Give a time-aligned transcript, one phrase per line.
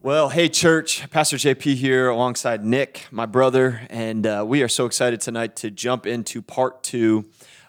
[0.00, 4.86] Well, hey, church, Pastor JP here alongside Nick, my brother, and uh, we are so
[4.86, 7.24] excited tonight to jump into part two.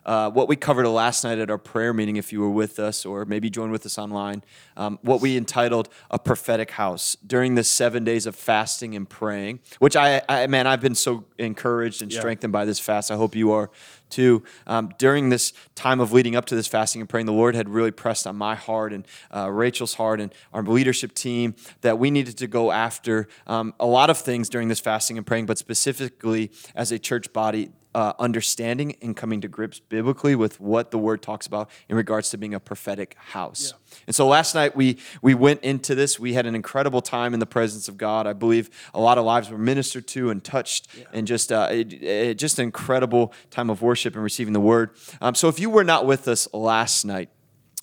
[0.05, 3.03] Uh, what we covered last night at our prayer meeting, if you were with us
[3.03, 4.43] or maybe join with us online,
[4.77, 9.59] um, what we entitled A Prophetic House during the seven days of fasting and praying,
[9.79, 13.09] which I, I man, I've been so encouraged and strengthened by this fast.
[13.09, 13.71] I hope you are
[14.09, 14.43] too.
[14.67, 17.69] Um, during this time of leading up to this fasting and praying, the Lord had
[17.69, 22.11] really pressed on my heart and uh, Rachel's heart and our leadership team that we
[22.11, 25.57] needed to go after um, a lot of things during this fasting and praying, but
[25.57, 30.97] specifically as a church body, uh, understanding and coming to grips biblically with what the
[30.97, 33.73] word talks about in regards to being a prophetic house.
[33.73, 34.01] Yeah.
[34.07, 36.19] And so last night we we went into this.
[36.19, 38.27] We had an incredible time in the presence of God.
[38.27, 41.05] I believe a lot of lives were ministered to and touched, yeah.
[41.13, 44.91] and just uh, it, it, just an incredible time of worship and receiving the word.
[45.21, 47.29] Um, so if you were not with us last night.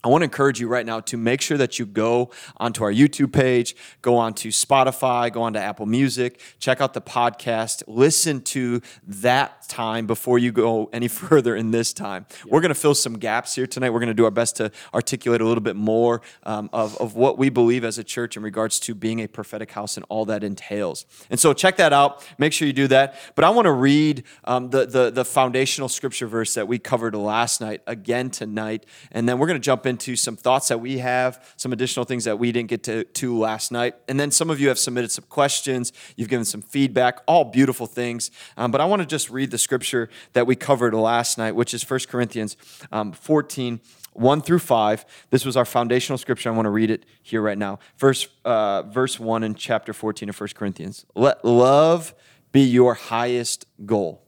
[0.07, 2.93] I want to encourage you right now to make sure that you go onto our
[2.93, 8.81] YouTube page, go onto Spotify, go onto Apple Music, check out the podcast, listen to
[9.05, 12.25] that time before you go any further in this time.
[12.31, 12.53] Yeah.
[12.53, 13.91] We're going to fill some gaps here tonight.
[13.91, 17.17] We're going to do our best to articulate a little bit more um, of, of
[17.17, 20.25] what we believe as a church in regards to being a prophetic house and all
[20.27, 21.05] that entails.
[21.31, 22.25] And so check that out.
[22.39, 23.17] Make sure you do that.
[23.35, 27.17] But I want to read um, the, the, the foundational scripture verse that we covered
[27.17, 28.87] last night again tonight.
[29.11, 32.05] And then we're going to jump in into some thoughts that we have, some additional
[32.05, 33.95] things that we didn't get to, to last night.
[34.09, 37.87] And then some of you have submitted some questions, you've given some feedback, all beautiful
[37.87, 38.31] things.
[38.59, 41.73] Um, but I want to just read the scripture that we covered last night, which
[41.73, 42.59] is 1 Corinthians
[42.93, 43.81] um, 14.
[44.13, 45.05] 1 through 5.
[45.29, 46.49] This was our foundational scripture.
[46.49, 47.79] I want to read it here right now.
[47.97, 51.05] First, uh, verse 1 in chapter 14 of 1 Corinthians.
[51.15, 52.15] Let love
[52.51, 54.23] be your highest goal.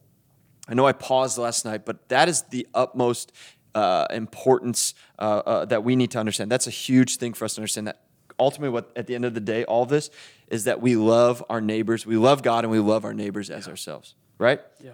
[0.68, 3.32] I know I paused last night, but that is the utmost
[3.78, 6.50] uh, importance uh, uh, that we need to understand.
[6.50, 8.00] That's a huge thing for us to understand that
[8.40, 10.10] ultimately what at the end of the day all this
[10.48, 13.66] is that we love our neighbors we love god and we love our neighbors as
[13.66, 13.70] yeah.
[13.70, 14.92] ourselves right yeah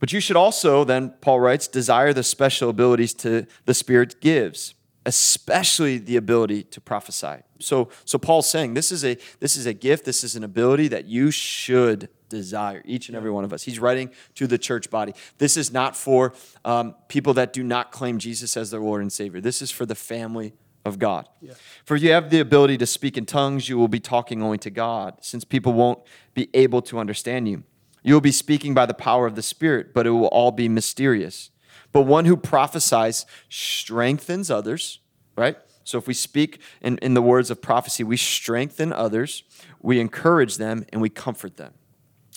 [0.00, 4.74] but you should also then paul writes desire the special abilities to the spirit gives
[5.04, 9.74] especially the ability to prophesy so so paul's saying this is a this is a
[9.74, 13.62] gift this is an ability that you should desire, each and every one of us.
[13.62, 15.14] He's writing to the church body.
[15.38, 16.34] This is not for
[16.64, 19.40] um, people that do not claim Jesus as their Lord and Savior.
[19.40, 21.28] This is for the family of God.
[21.40, 21.54] Yeah.
[21.84, 24.70] For you have the ability to speak in tongues, you will be talking only to
[24.70, 26.00] God, since people won't
[26.34, 27.64] be able to understand you.
[28.02, 30.68] You will be speaking by the power of the Spirit, but it will all be
[30.68, 31.50] mysterious.
[31.92, 35.00] But one who prophesies strengthens others,
[35.36, 35.56] right?
[35.84, 39.42] So if we speak in, in the words of prophecy, we strengthen others,
[39.80, 41.72] we encourage them, and we comfort them.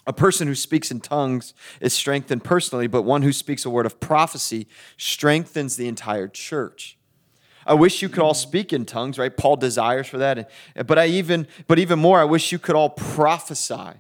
[0.08, 3.86] A person who speaks in tongues is strengthened personally, but one who speaks a word
[3.86, 4.68] of prophecy
[4.98, 6.98] strengthens the entire church.
[7.66, 9.36] I wish you could all speak in tongues, right?
[9.36, 10.50] Paul desires for that.
[10.88, 14.00] But I even but even more, I wish you could all prophesy.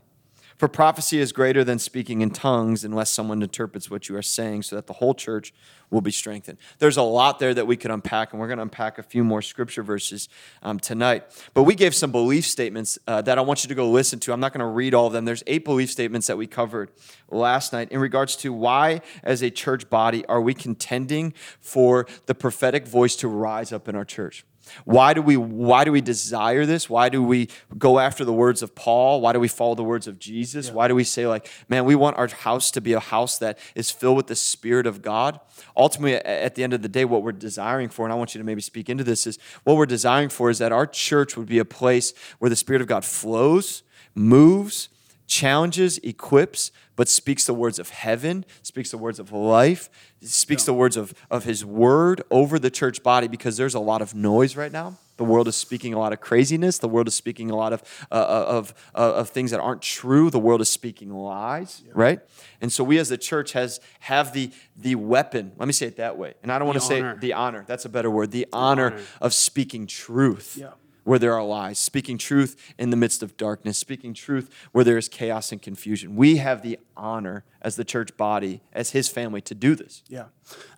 [0.57, 4.61] For prophecy is greater than speaking in tongues unless someone interprets what you are saying
[4.63, 5.53] so that the whole church
[5.91, 6.57] will be strengthened.
[6.79, 9.23] There's a lot there that we could unpack, and we're going to unpack a few
[9.23, 10.29] more scripture verses
[10.63, 11.25] um, tonight.
[11.53, 14.33] But we gave some belief statements uh, that I want you to go listen to.
[14.33, 15.25] I'm not going to read all of them.
[15.25, 16.89] There's eight belief statements that we covered
[17.29, 22.33] last night in regards to why, as a church body, are we contending for the
[22.33, 24.45] prophetic voice to rise up in our church?
[24.85, 26.89] Why do we why do we desire this?
[26.89, 29.21] Why do we go after the words of Paul?
[29.21, 30.67] Why do we follow the words of Jesus?
[30.67, 30.73] Yeah.
[30.73, 33.57] Why do we say like, man, we want our house to be a house that
[33.75, 35.39] is filled with the spirit of God?
[35.81, 38.39] Ultimately at the end of the day what we're desiring for and I want you
[38.39, 41.47] to maybe speak into this is what we're desiring for is that our church would
[41.47, 43.81] be a place where the spirit of God flows,
[44.13, 44.89] moves,
[45.31, 49.89] challenges, equips, but speaks the words of heaven, speaks the words of life,
[50.21, 50.65] speaks yeah.
[50.65, 54.13] the words of, of his word over the church body because there's a lot of
[54.13, 54.97] noise right now.
[55.15, 56.79] The world is speaking a lot of craziness.
[56.79, 57.81] The world is speaking a lot of,
[58.11, 60.29] uh, uh of, uh, of things that aren't true.
[60.29, 61.93] The world is speaking lies, yeah.
[61.95, 62.19] right?
[62.59, 65.95] And so we as the church has have the, the weapon, let me say it
[65.95, 66.33] that way.
[66.43, 68.87] And I don't want to say the honor, that's a better word, the, the honor,
[68.87, 70.57] honor, of speaking truth.
[70.59, 70.71] Yeah
[71.03, 74.97] where there are lies, speaking truth in the midst of darkness, speaking truth where there
[74.97, 76.15] is chaos and confusion.
[76.15, 80.03] We have the honor as the church body, as his family to do this.
[80.07, 80.25] Yeah.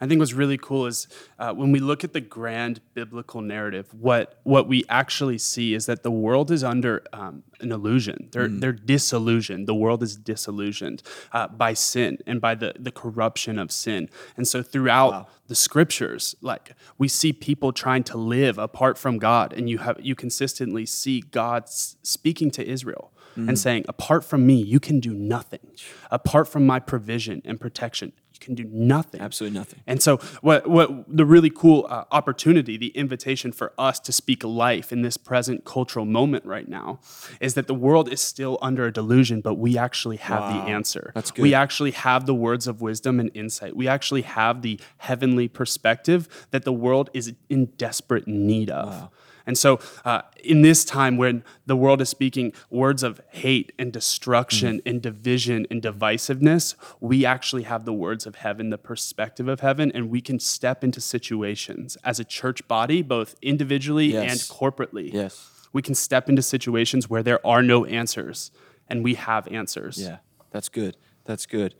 [0.01, 1.07] I think what's really cool is
[1.39, 5.85] uh, when we look at the grand biblical narrative, what, what we actually see is
[5.85, 8.29] that the world is under um, an illusion.
[8.31, 8.59] They're, mm.
[8.59, 9.67] they're disillusioned.
[9.67, 11.01] The world is disillusioned
[11.31, 14.09] uh, by sin and by the, the corruption of sin.
[14.35, 15.27] And so throughout wow.
[15.47, 19.97] the scriptures, like we see people trying to live apart from God, and you have
[20.01, 23.49] you consistently see God speaking to Israel mm-hmm.
[23.49, 25.59] and saying, Apart from me, you can do nothing.
[26.11, 29.21] Apart from my provision and protection, you can do nothing.
[29.21, 29.79] Absolutely nothing.
[29.85, 34.43] And so, what, what the really cool uh, opportunity, the invitation for us to speak
[34.43, 36.99] life in this present cultural moment right now,
[37.39, 40.65] is that the world is still under a delusion, but we actually have wow.
[40.65, 41.11] the answer.
[41.13, 41.43] That's good.
[41.43, 43.75] We actually have the words of wisdom and insight.
[43.75, 48.89] We actually have the heavenly perspective that the world is in desperate need of.
[48.89, 49.11] Wow.
[49.45, 53.91] And so, uh, in this time when the world is speaking words of hate and
[53.91, 54.89] destruction mm-hmm.
[54.89, 59.91] and division and divisiveness, we actually have the words of heaven, the perspective of heaven,
[59.93, 64.31] and we can step into situations as a church body, both individually yes.
[64.31, 65.11] and corporately.
[65.11, 65.49] Yes.
[65.73, 68.51] We can step into situations where there are no answers,
[68.87, 69.97] and we have answers.
[69.97, 70.17] Yeah,
[70.51, 70.97] that's good.
[71.25, 71.75] That's good.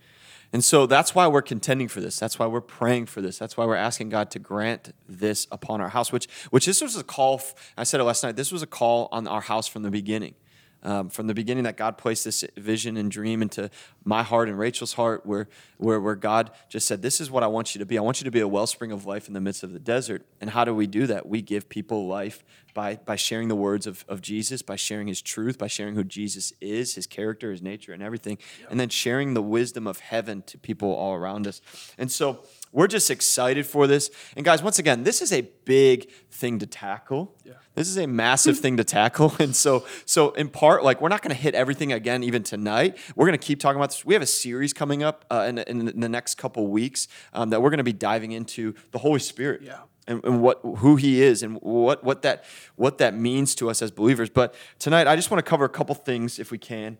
[0.54, 2.20] And so that's why we're contending for this.
[2.20, 3.40] That's why we're praying for this.
[3.40, 6.96] That's why we're asking God to grant this upon our house, which, which this was
[6.96, 7.42] a call.
[7.76, 8.36] I said it last night.
[8.36, 10.36] This was a call on our house from the beginning
[10.84, 13.70] um, from the beginning that God placed this vision and dream into
[14.04, 15.48] my heart and Rachel's heart, where,
[15.84, 17.98] where, where God just said, This is what I want you to be.
[17.98, 20.26] I want you to be a wellspring of life in the midst of the desert.
[20.42, 21.28] And how do we do that?
[21.28, 22.44] We give people life
[22.74, 26.04] by, by sharing the words of, of Jesus, by sharing his truth, by sharing who
[26.04, 28.38] Jesus is, his character, his nature, and everything,
[28.70, 31.62] and then sharing the wisdom of heaven to people all around us.
[31.98, 32.44] And so,
[32.74, 34.10] we're just excited for this.
[34.36, 37.36] And guys, once again, this is a big thing to tackle.
[37.46, 37.54] Yeah.
[37.76, 39.34] This is a massive thing to tackle.
[39.44, 42.98] And so, so in part, like we're not going to hit everything again even tonight.
[43.16, 44.06] We're going to keep talking about this.
[44.06, 47.62] We have a series coming up uh, in, in, the next couple weeks um, that
[47.62, 49.62] we're going to be diving into the Holy Spirit.
[49.62, 52.44] Yeah and, and, what who he is and what what that
[52.75, 54.30] what that means to us as believers.
[54.30, 56.98] But tonight, I just want to cover a couple things if we can,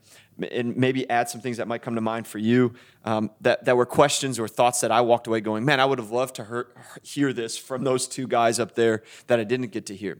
[0.52, 2.74] and maybe add some things that might come to mind for you
[3.04, 6.00] um, that that were questions or thoughts that I walked away going, man, I would
[6.00, 6.68] have loved to hear,
[7.02, 10.20] hear this from those two guys up there that I didn't get to hear.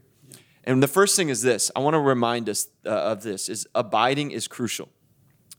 [0.64, 3.66] And the first thing is this: I want to remind us uh, of this: is
[3.74, 4.88] abiding is crucial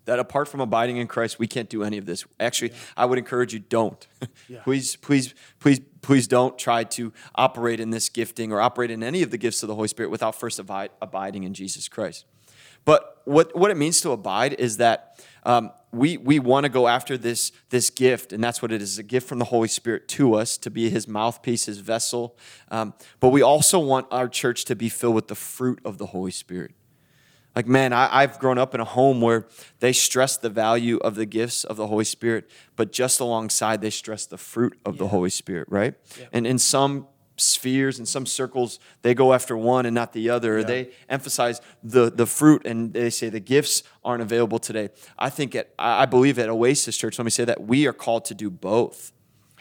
[0.06, 2.26] that apart from abiding in Christ, we can't do any of this.
[2.40, 2.78] Actually, yeah.
[2.98, 4.06] I would encourage you don't.
[4.48, 4.62] Yeah.
[4.64, 9.24] please, please, please, please don't try to operate in this gifting or operate in any
[9.24, 12.26] of the gifts of the Holy Spirit without first abide, abiding in Jesus Christ.
[12.84, 16.88] But what, what it means to abide is that um, we, we want to go
[16.88, 20.08] after this, this gift, and that's what it is a gift from the Holy Spirit
[20.10, 22.38] to us to be his mouthpiece, his vessel.
[22.70, 26.08] Um, but we also want our church to be filled with the fruit of the
[26.08, 26.72] Holy Spirit.
[27.56, 29.48] Like, man, I, have grown up in a home where
[29.80, 33.90] they stress the value of the gifts of the Holy Spirit, but just alongside, they
[33.90, 35.00] stress the fruit of yeah.
[35.00, 35.94] the Holy Spirit, right?
[36.20, 36.26] Yeah.
[36.34, 37.08] And in some
[37.38, 40.66] spheres and some circles they go after one and not the other yeah.
[40.66, 44.88] they emphasize the the fruit and they say the gifts aren't available today
[45.20, 48.24] i think at i believe at oasis church let me say that we are called
[48.24, 49.12] to do both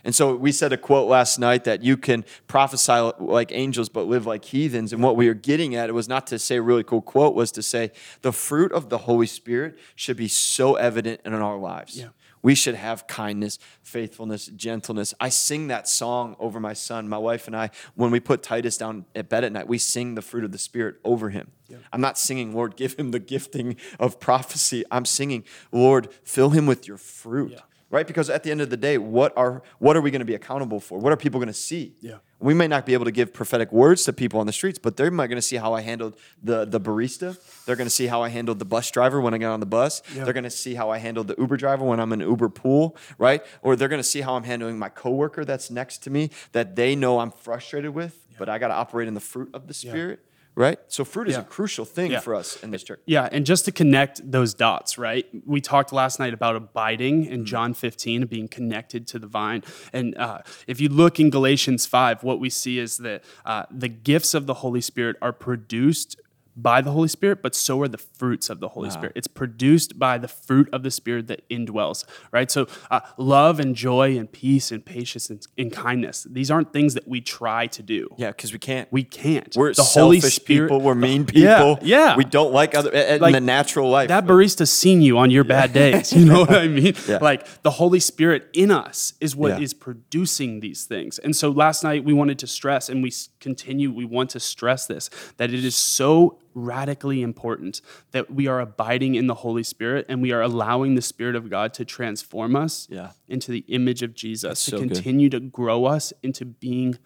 [0.05, 4.03] and so we said a quote last night that you can prophesy like angels but
[4.03, 4.93] live like heathens.
[4.93, 7.35] And what we were getting at, it was not to say a really cool quote,
[7.35, 7.91] was to say
[8.21, 11.99] the fruit of the Holy Spirit should be so evident in our lives.
[11.99, 12.09] Yeah.
[12.43, 15.15] We should have kindness, faithfulness, gentleness.
[15.19, 17.09] I sing that song over my son.
[17.09, 20.15] My wife and I, when we put Titus down at bed at night, we sing
[20.15, 21.53] the fruit of the Spirit over him.
[21.69, 21.79] Yeah.
[21.91, 24.85] I'm not singing, Lord, give him the gifting of prophecy.
[24.91, 27.53] I'm singing, Lord, fill him with your fruit.
[27.53, 27.61] Yeah
[27.95, 28.07] right?
[28.07, 30.35] Because at the end of the day, what are what are we going to be
[30.35, 30.99] accountable for?
[30.99, 31.95] What are people going to see?
[32.01, 32.17] Yeah.
[32.41, 34.97] We may not be able to give prophetic words to people on the streets, but
[34.97, 37.39] they're going to see how I handled the the barista.
[37.65, 39.67] They're going to see how I handled the bus driver when I got on the
[39.67, 40.03] bus.
[40.15, 40.25] Yeah.
[40.25, 42.97] They're going to see how I handled the Uber driver when I'm in Uber pool,
[43.17, 43.43] right?
[43.63, 46.75] Or they're going to see how I'm handling my coworker that's next to me that
[46.75, 48.37] they know I'm frustrated with, yeah.
[48.41, 50.19] but I got to operate in the fruit of the spirit.
[50.21, 50.79] Yeah right?
[50.89, 51.41] So fruit is yeah.
[51.41, 52.21] a crucial thing yeah.
[52.21, 53.01] for us in this church.
[53.07, 55.27] Yeah, and just to connect those dots, right?
[55.45, 57.45] We talked last night about abiding in mm-hmm.
[57.45, 59.63] John 15, being connected to the vine.
[59.93, 63.89] And uh, if you look in Galatians 5, what we see is that uh, the
[63.89, 66.21] gifts of the Holy Spirit are produced
[66.57, 68.95] by the Holy Spirit, but so are the fruits of the Holy wow.
[68.95, 69.13] Spirit.
[69.17, 72.51] It's produced by the fruit of the Spirit that indwells, right?
[72.51, 76.27] So, uh, love and joy and peace and patience and, and, kindness.
[76.31, 78.09] These aren't things that we try to do.
[78.17, 78.91] Yeah, because we can't.
[78.93, 79.55] We can't.
[79.57, 80.81] We're the Holy Spirit, people.
[80.81, 81.79] We're mean people.
[81.83, 82.17] Yeah, yeah.
[82.17, 84.09] We don't like other in like, the natural life.
[84.09, 86.13] That barista's seen you on your bad days.
[86.13, 86.95] You know what I mean?
[87.09, 87.19] Yeah.
[87.21, 89.65] Like the Holy Spirit in us is what yeah.
[89.65, 91.19] is producing these things.
[91.19, 93.93] And so last night we wanted to stress, and we continue.
[93.93, 97.81] We want to stress this that it is so radically important
[98.13, 101.51] that we are abiding in the Holy Spirit and we are allowing the Spirit of
[101.51, 103.11] God to transform us Yeah.
[103.29, 104.93] into the image of Jesus, to so good.
[104.93, 106.99] continue to grow us into being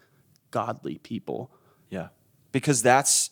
[0.51, 1.51] godly people.
[1.89, 2.09] Yeah,
[2.51, 3.29] because that's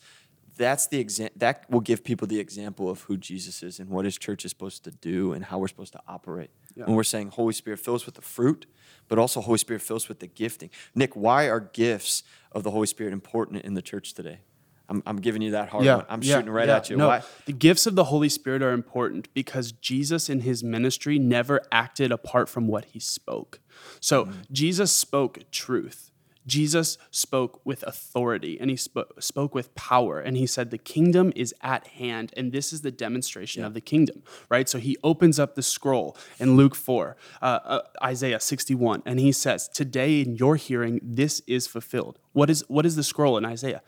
[0.58, 4.06] that's the exam that will give people the example of who Jesus is and what
[4.06, 6.50] His church is supposed to do and how we're supposed to operate.
[6.74, 8.66] When we're saying Holy Spirit fills with the fruit,
[9.08, 10.70] but also Holy Spirit fills with the gifting.
[10.96, 14.40] Nick, why are gifts of the Holy Spirit important in the church today?
[14.90, 16.06] I'm, I'm giving you that hard one.
[16.10, 16.78] I'm yeah, shooting right yeah.
[16.78, 16.98] at you.
[16.98, 17.22] No, Why?
[17.46, 22.12] the gifts of the Holy Spirit are important because Jesus in his ministry never acted
[22.12, 23.60] apart from what he spoke.
[24.00, 24.34] So Mm.
[24.52, 26.12] Jesus spoke truth.
[26.48, 30.20] Jesus spoke with authority and he sp- spoke with power.
[30.22, 32.34] And he said, The kingdom is at hand.
[32.38, 34.70] And this is the demonstration of the kingdom, right?
[34.70, 39.34] So he opens up the scroll in Luke 4, uh, uh, Isaiah 61, and he
[39.34, 42.18] says, Today in your hearing, this is fulfilled.
[42.32, 43.82] What is, what is the scroll in Isaiah?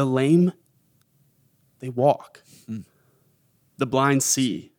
[0.00, 0.54] The lame
[1.80, 2.42] they walk.
[3.76, 4.72] The blind see,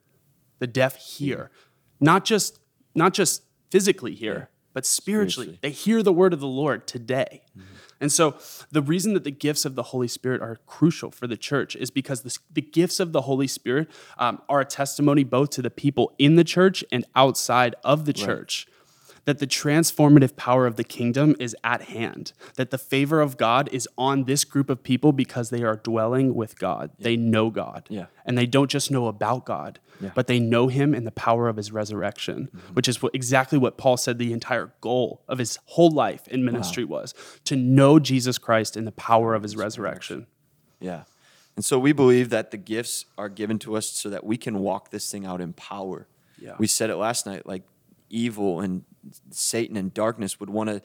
[0.57, 1.51] the deaf hear.
[1.99, 2.59] Not just
[2.95, 5.45] not just physically hear, but spiritually.
[5.45, 5.59] Spiritually.
[5.61, 7.43] They hear the word of the Lord today.
[7.99, 8.35] And so
[8.71, 11.91] the reason that the gifts of the Holy Spirit are crucial for the church is
[11.91, 15.69] because the, the gifts of the Holy Spirit um, are a testimony both to the
[15.69, 18.65] people in the church and outside of the church
[19.25, 23.69] that the transformative power of the kingdom is at hand, that the favor of God
[23.71, 26.91] is on this group of people because they are dwelling with God.
[26.97, 27.85] They know God.
[27.89, 28.07] Yeah.
[28.25, 29.79] And they don't just know about God,
[30.15, 32.73] but they know him and the power of his resurrection, Mm-hmm.
[32.73, 36.43] which is what, exactly what Paul said the entire goal of his whole life in
[36.43, 37.13] ministry was
[37.45, 40.25] to know Jesus Christ and the power of his resurrection.
[40.79, 41.03] Yeah.
[41.55, 44.59] And so we believe that the gifts are given to us so that we can
[44.59, 46.07] walk this thing out in power.
[46.39, 46.55] Yeah.
[46.57, 47.63] We said it last night like
[48.09, 48.83] evil and
[49.29, 50.81] Satan and darkness would want to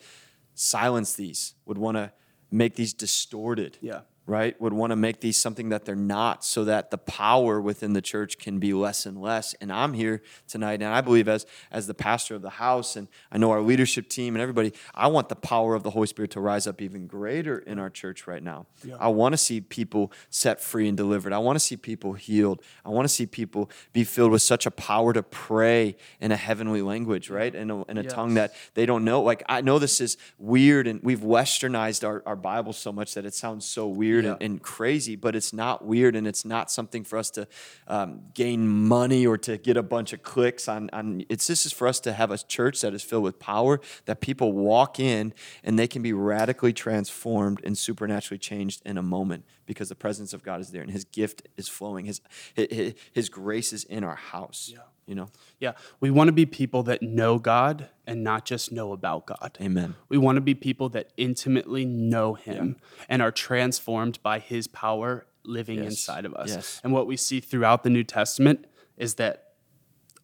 [0.55, 2.11] silence these, would want to
[2.51, 3.77] make these distorted.
[3.81, 4.01] Yeah.
[4.27, 4.59] Right?
[4.61, 8.01] Would want to make these something that they're not so that the power within the
[8.01, 9.55] church can be less and less.
[9.61, 13.07] And I'm here tonight, and I believe as as the pastor of the house, and
[13.31, 16.31] I know our leadership team and everybody, I want the power of the Holy Spirit
[16.31, 18.65] to rise up even greater in our church right now.
[18.99, 21.31] I want to see people set free and delivered.
[21.31, 22.61] I want to see people healed.
[22.85, 26.35] I want to see people be filled with such a power to pray in a
[26.35, 27.55] heavenly language, right?
[27.55, 28.13] In a, in a Yes.
[28.13, 29.21] tongue that they don't know.
[29.21, 33.25] Like, I know this is weird, and we've westernized our, our Bible so much that
[33.25, 37.03] it sounds so weird and, and crazy, but it's not weird, and it's not something
[37.03, 37.47] for us to
[37.87, 40.89] um, gain money or to get a bunch of clicks on.
[40.93, 43.79] on it's this is for us to have a church that is filled with power,
[44.05, 45.33] that people walk in
[45.63, 50.33] and they can be radically transformed and supernaturally changed in a moment because the presence
[50.33, 52.05] of God is there and His gift is flowing.
[52.05, 52.21] His
[52.55, 54.73] His, his grace is in our house.
[55.07, 55.27] You know.
[55.59, 55.71] Yeah.
[56.01, 59.57] We want to be people that know God and not just know about God.
[59.61, 59.95] Amen.
[60.09, 62.75] We want to be people that intimately know Him
[63.07, 65.87] and are transformed by His power living Yes.
[65.93, 66.49] inside of us.
[66.49, 66.81] Yes.
[66.83, 68.65] And what we see throughout the New Testament
[68.97, 69.53] is that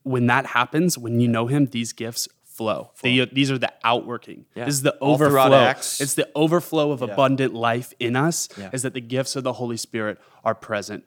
[0.04, 2.92] when that happens, when you know Him, these gifts flow.
[3.02, 4.46] They- these are the outworking.
[4.54, 4.66] Yeah.
[4.66, 5.70] This is the overflow.
[5.72, 8.48] It's the overflow of abundant life in us.
[8.58, 8.70] Yeah.
[8.74, 11.04] Is that the gifts of the Holy Spirit are present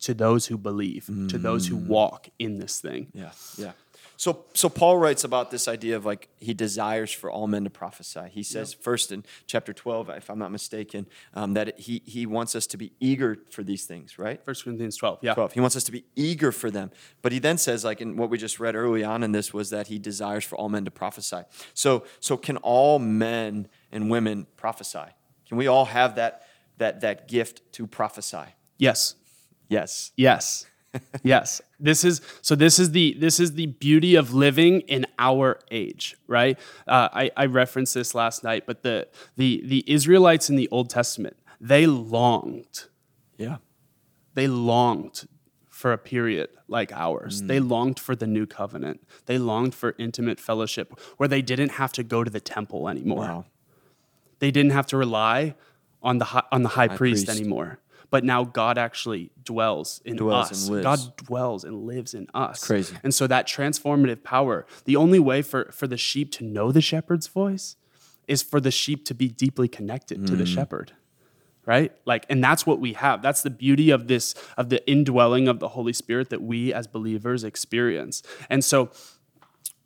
[0.00, 3.08] to those who believe, to those who walk in this thing.
[3.12, 3.72] Yeah, yeah.
[4.18, 7.70] So, so Paul writes about this idea of like he desires for all men to
[7.70, 8.28] prophesy.
[8.30, 12.54] He says first in chapter twelve, if I'm not mistaken, um, that he he wants
[12.54, 14.42] us to be eager for these things, right?
[14.44, 15.18] First Corinthians 12.
[15.20, 15.34] Yeah.
[15.34, 15.52] 12.
[15.52, 16.90] He wants us to be eager for them.
[17.20, 19.70] But he then says, like in what we just read early on in this, was
[19.70, 21.42] that he desires for all men to prophesy.
[21.74, 25.10] So, so can all men and women prophesy?
[25.46, 26.46] Can we all have that
[26.78, 28.54] that that gift to prophesy?
[28.78, 29.14] Yes.
[29.68, 30.12] Yes.
[30.16, 30.66] Yes.
[31.22, 31.60] yes.
[31.78, 36.16] This is so this is the this is the beauty of living in our age,
[36.26, 36.58] right?
[36.86, 40.88] Uh, I, I referenced this last night, but the the the Israelites in the Old
[40.88, 42.84] Testament, they longed,
[43.36, 43.56] Yeah.
[44.34, 45.28] they longed
[45.68, 47.42] for a period like ours.
[47.42, 49.06] They longed for the new covenant.
[49.26, 53.18] They longed for intimate fellowship where they didn't have to go to the temple anymore.
[53.20, 53.44] Wow.
[54.38, 55.54] They didn't have to rely
[56.02, 57.38] on the hi- on the high, priest, priest.
[57.38, 57.78] anymore.
[58.10, 60.68] But now God actually dwells in Dwells us.
[60.68, 60.82] and.
[60.82, 62.64] God dwells and lives in us.
[62.64, 62.96] crazy.
[63.02, 66.80] And so that transformative power, the only way for, for the sheep to know the
[66.80, 67.76] shepherd's voice
[68.28, 70.38] is for the sheep to be deeply connected to Mm.
[70.38, 70.92] the shepherd.
[71.64, 71.90] Right?
[72.04, 73.22] Like, and that's what we have.
[73.22, 76.86] That's the beauty of this, of the indwelling of the Holy Spirit that we as
[76.86, 78.22] believers experience.
[78.48, 78.90] And so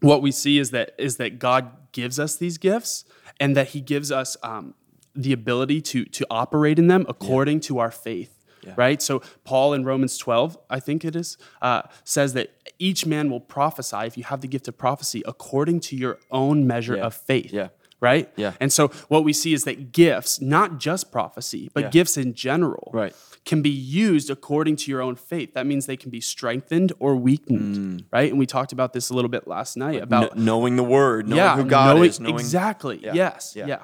[0.00, 3.05] what we see is that is that God gives us these gifts
[3.39, 4.75] and that He gives us um,
[5.14, 8.37] the ability to to operate in them according to our faith.
[8.76, 9.00] Right.
[9.00, 13.40] So Paul in Romans 12, I think it is, uh, says that each man will
[13.40, 17.07] prophesy if you have the gift of prophecy according to your own measure Yeah.
[17.07, 17.52] of faith.
[17.52, 17.69] Yeah.
[18.02, 18.31] right?
[18.37, 18.52] Yeah.
[18.61, 21.90] And so what we see is that gifts, not just prophecy, but Yeah.
[21.90, 23.14] gifts in general, Right.
[23.45, 25.52] can be used according to your own faith.
[25.52, 28.31] That means they can be strengthened or weakened, right?
[28.31, 31.29] And we talked about this a little bit last night about Kn- knowing the word,
[31.29, 33.00] knowing yeah, who God knowing- is, knowing exactly.
[33.02, 33.12] Yeah.
[33.12, 33.52] Yes.
[33.55, 33.67] Yeah.
[33.67, 33.83] Yeah.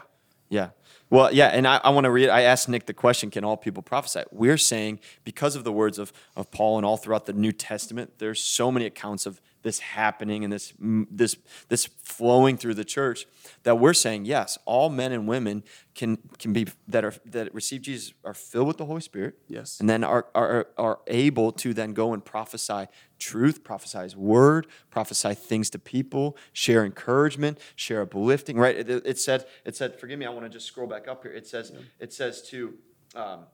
[0.48, 0.68] Yeah.
[1.08, 2.28] Well, yeah, and I, I want to read.
[2.28, 4.22] I asked Nick the question: Can all people prophesy?
[4.32, 8.14] We're saying because of the words of, of Paul and all throughout the New Testament,
[8.18, 11.36] there's so many accounts of this happening and this this
[11.68, 13.26] this flowing through the church
[13.64, 15.64] that we're saying yes, all men and women
[15.96, 19.34] can can be that are that receive Jesus are filled with the Holy Spirit.
[19.48, 19.80] Yes.
[19.80, 22.86] and then are are are able to then go and prophesy
[23.18, 28.56] truth, prophesy His word, prophesy things to people, share encouragement, share uplifting.
[28.56, 28.76] Right?
[28.76, 29.98] It, it said it said.
[29.98, 30.26] Forgive me.
[30.26, 31.32] I want to just scroll back up here.
[31.32, 32.74] It says it says to
[33.16, 33.46] um,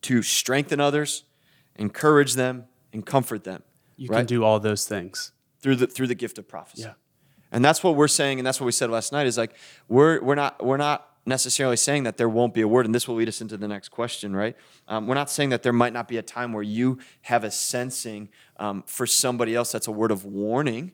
[0.00, 1.24] to strengthen others,
[1.76, 3.62] encourage them, and comfort them.
[3.96, 4.18] You right?
[4.18, 5.32] can do all those things.
[5.64, 6.82] through the through the gift of prophecy.
[6.82, 6.92] Yeah.
[7.50, 9.26] And that's what we're saying, and that's what we said last night.
[9.26, 9.54] Is like
[9.88, 13.08] we're we're not we're not necessarily saying that there won't be a word, and this
[13.08, 14.56] will lead us into the next question, right?
[14.88, 17.50] Um, we're not saying that there might not be a time where you have a
[17.50, 20.92] sensing um, for somebody else that's a word of warning,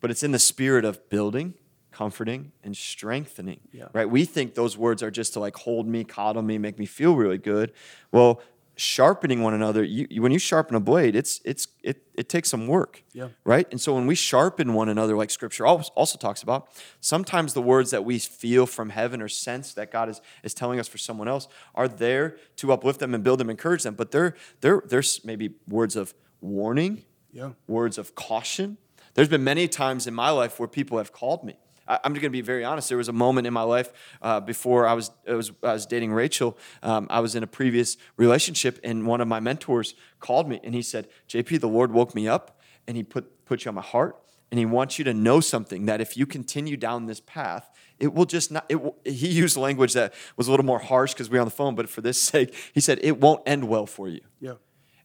[0.00, 1.54] but it's in the spirit of building,
[1.92, 3.60] comforting, and strengthening.
[3.72, 3.88] Yeah.
[3.92, 4.10] Right?
[4.10, 7.14] We think those words are just to like hold me, coddle me, make me feel
[7.14, 7.72] really good.
[8.10, 8.42] Well,
[8.78, 12.48] sharpening one another, you, you- when you sharpen a blade, it's it's it it takes
[12.48, 13.02] some work.
[13.12, 13.28] Yeah.
[13.44, 13.66] Right?
[13.70, 16.68] And so when we sharpen one another, like scripture al- also talks about,
[17.00, 20.78] sometimes the words that we feel from heaven or sense that God is, is telling
[20.80, 23.94] us for someone else are there to uplift them and build them, encourage them.
[23.94, 27.50] But they're, they're, there's maybe words of warning, Yeah.
[27.66, 28.78] words of caution.
[29.14, 31.58] There's been many times in my life where people have called me.
[31.88, 32.88] I, I'm going to be very honest.
[32.88, 33.92] There was a moment in my life
[34.22, 36.56] uh, before I was, I was I was dating Rachel.
[36.82, 40.74] Um, I was in a previous relationship, and one of my mentors called me, and
[40.74, 43.82] he said, "JP, the Lord woke me up, and He put put you on my
[43.82, 44.16] heart,
[44.50, 48.14] and He wants you to know something that if you continue down this path." It
[48.14, 48.64] will just not.
[48.68, 51.48] It will, he used language that was a little more harsh because we were on
[51.48, 54.20] the phone, but for this sake, he said it won't end well for you.
[54.40, 54.54] Yeah.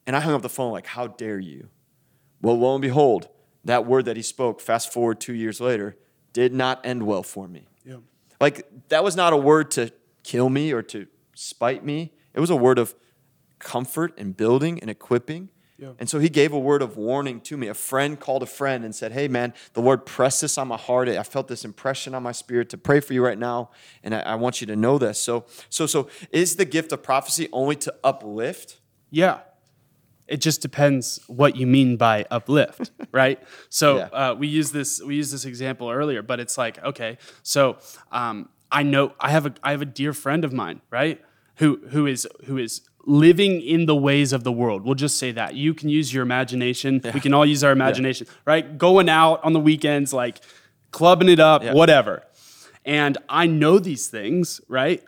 [0.06, 1.70] And I hung up the phone like, how dare you?
[2.42, 3.30] Well, lo and behold,
[3.64, 5.96] that word that he spoke, fast forward two years later,
[6.34, 7.68] did not end well for me.
[7.86, 7.98] Yeah.
[8.42, 9.92] Like, that was not a word to
[10.24, 12.14] kill me or to spite me.
[12.34, 12.96] It was a word of
[13.60, 15.50] comfort and building and equipping.
[15.78, 15.94] Yeah.
[16.00, 17.68] And so he gave a word of warning to me.
[17.68, 20.78] A friend called a friend and said, Hey, man, the Lord pressed this on my
[20.78, 21.10] heart.
[21.10, 23.72] I felt this impression on my spirit to pray for you right now.
[24.04, 25.20] And I, I want you to know this.
[25.20, 28.80] So, so, so is the gift of prophecy only to uplift?
[29.10, 29.40] Yeah.
[30.28, 33.40] It just depends what you mean by uplift, right?
[33.70, 34.04] So Yeah.
[34.06, 37.78] uh, we use this we use this example earlier, but it's like okay, so
[38.12, 41.22] um, I know I have a I have a dear friend of mine, right?
[41.58, 44.84] Who who is who is living in the ways of the world.
[44.86, 47.02] We'll just say that you can use your imagination.
[47.14, 48.78] We can all use our imagination, right?
[48.78, 50.40] Going out on the weekends, like
[50.92, 51.74] clubbing it up, Yeah.
[51.74, 52.24] whatever.
[52.86, 55.04] And I know these things, right?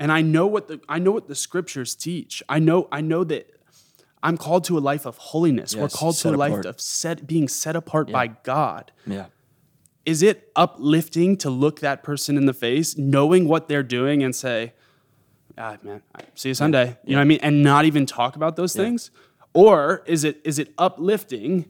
[0.00, 2.42] and I know what the I know what the scriptures teach.
[2.48, 3.46] I know I know that
[4.24, 5.76] I'm called to a life of holiness.
[5.76, 6.66] We're called to a life apart.
[6.66, 8.90] of set being set apart by God.
[9.06, 9.26] Yeah.
[10.06, 14.34] Is it uplifting to look that person in the face, knowing what they're doing, and
[14.34, 14.72] say,
[15.56, 16.02] "Ah, man,
[16.34, 19.10] see you Sunday." You know what I mean, and not even talk about those things,
[19.54, 21.66] or is it is it uplifting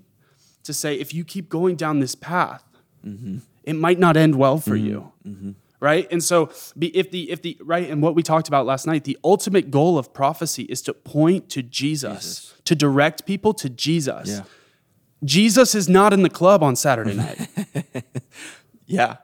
[0.65, 2.65] to say, if you keep going down this path,
[3.07, 3.39] Mm-hmm.
[3.65, 5.13] it might not end well for you
[5.85, 6.09] right?
[6.11, 9.19] And so if the if the right and what we talked about last night the
[9.23, 14.29] ultimate goal of prophecy is to point to jesus, to direct people to jesus.
[14.31, 14.43] Yeah.
[15.23, 17.49] jesus is not in the club on saturday night.
[18.87, 19.17] Yeah.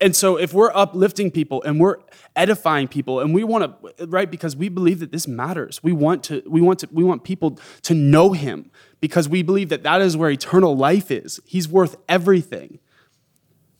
[0.00, 1.96] and so if we're uplifting people and we're
[2.36, 6.22] edifying people and we want to right because we believe that this matters we want
[6.24, 10.00] to we want to we want people to know him because we believe that that
[10.00, 11.40] is where eternal life is.
[11.44, 12.78] He's worth everything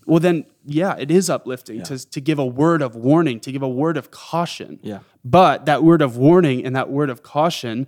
[0.07, 3.63] well then yeah it is uplifting to, to give a word of warning to give
[3.63, 5.01] a word of caution Yeah.
[5.25, 7.87] but that word of warning and that word of caution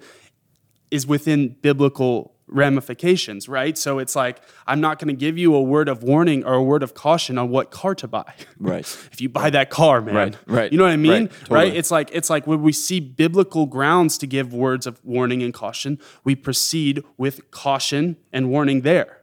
[0.90, 3.76] is within biblical ramifications, right?
[3.76, 6.62] So it's like, I'm not going to give you a word of warning or a
[6.62, 8.32] word of caution on what car to buy.
[8.58, 8.80] Right.
[9.12, 10.14] if you buy that car, man.
[10.14, 11.12] Right, right, You know what I mean?
[11.12, 11.60] right, totally.
[11.60, 15.42] right It's like it's like when we see biblical grounds to give words of warning
[15.42, 19.20] and caution, we proceed with caution and warning there.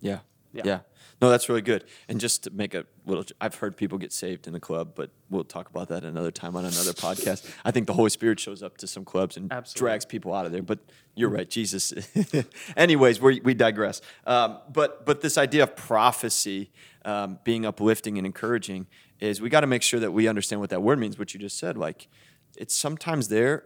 [0.00, 0.18] Yeah.
[0.52, 0.62] Yeah.
[0.64, 0.78] yeah.
[1.20, 1.84] No, that's really good.
[2.08, 5.10] And just to make a little, I've heard people get saved in the club, but
[5.30, 7.50] we'll talk about that another time on another podcast.
[7.64, 9.78] I think the Holy Spirit shows up to some clubs and Absolutely.
[9.86, 10.62] drags people out of there.
[10.62, 10.80] But
[11.14, 11.94] you're right, Jesus.
[12.76, 14.02] Anyways, we we digress.
[14.26, 16.70] Um, but but this idea of prophecy
[17.06, 18.86] um, being uplifting and encouraging
[19.18, 21.18] is we got to make sure that we understand what that word means.
[21.18, 22.08] What you just said, like
[22.56, 23.64] it's sometimes there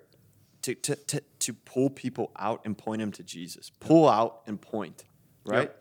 [0.63, 3.71] to, to, to, to pull people out and point them to Jesus.
[3.81, 5.05] Pull out and point,
[5.45, 5.73] right?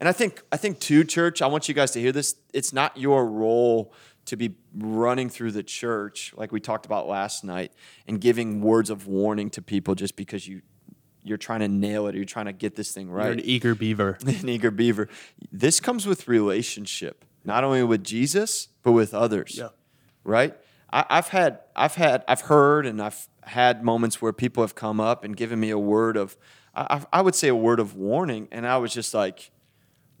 [0.00, 1.42] And I think I think too, church.
[1.42, 2.36] I want you guys to hear this.
[2.52, 3.92] It's not your role
[4.26, 7.72] to be running through the church like we talked about last night
[8.06, 10.62] and giving words of warning to people just because you
[11.24, 13.24] you're trying to nail it or you're trying to get this thing right.
[13.24, 14.18] You're an eager beaver.
[14.26, 15.08] an eager beaver.
[15.50, 19.56] This comes with relationship, not only with Jesus but with others.
[19.58, 19.68] Yeah.
[20.24, 20.54] Right.
[20.92, 25.00] I, I've had I've had I've heard and I've had moments where people have come
[25.00, 26.36] up and given me a word of
[26.78, 29.50] I, I would say a word of warning, and I was just like,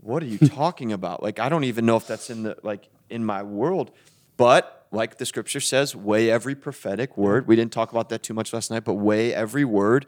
[0.00, 2.88] "What are you talking about?" Like I don't even know if that's in the like
[3.10, 3.90] in my world,
[4.36, 7.46] but like the scripture says, weigh every prophetic word.
[7.46, 10.06] We didn't talk about that too much last night, but weigh every word,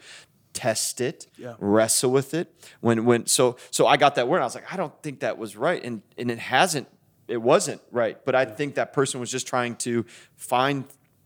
[0.55, 1.55] test it, Yeah.
[1.59, 2.53] wrestle with it.
[2.81, 5.37] When when so so I got that word, I was like, I don't think that
[5.38, 6.88] was right, and and it hasn't,
[7.29, 8.22] it wasn't right.
[8.24, 10.05] But I think that person was just trying to
[10.37, 10.85] find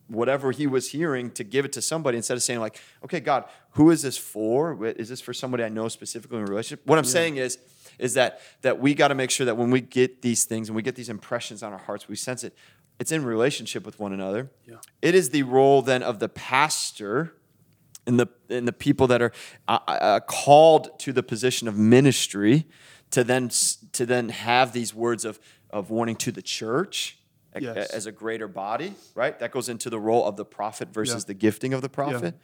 [0.08, 3.44] whatever he was hearing to give it to somebody instead of saying like, okay, God,
[3.70, 4.84] who is this for?
[4.84, 6.86] Is this for somebody I know specifically in a relationship?
[6.86, 7.58] What I'm saying is
[7.98, 10.76] is that that we got to make sure that when we get these things and
[10.76, 12.54] we get these impressions on our hearts, we sense it.
[12.98, 14.50] It's in relationship with one another.
[14.68, 14.76] Yeah.
[15.02, 17.34] It is the role then of the pastor
[18.06, 19.32] and the and the people that are
[19.66, 22.66] uh, uh, called to the position of ministry
[23.10, 23.50] to then
[23.92, 25.38] to then have these words of
[25.70, 27.18] of warning to the church
[27.60, 27.90] Yes.
[27.90, 29.38] as a greater body, right?
[29.38, 31.26] That goes into the role of the prophet versus Yeah.
[31.28, 32.34] the gifting of the prophet.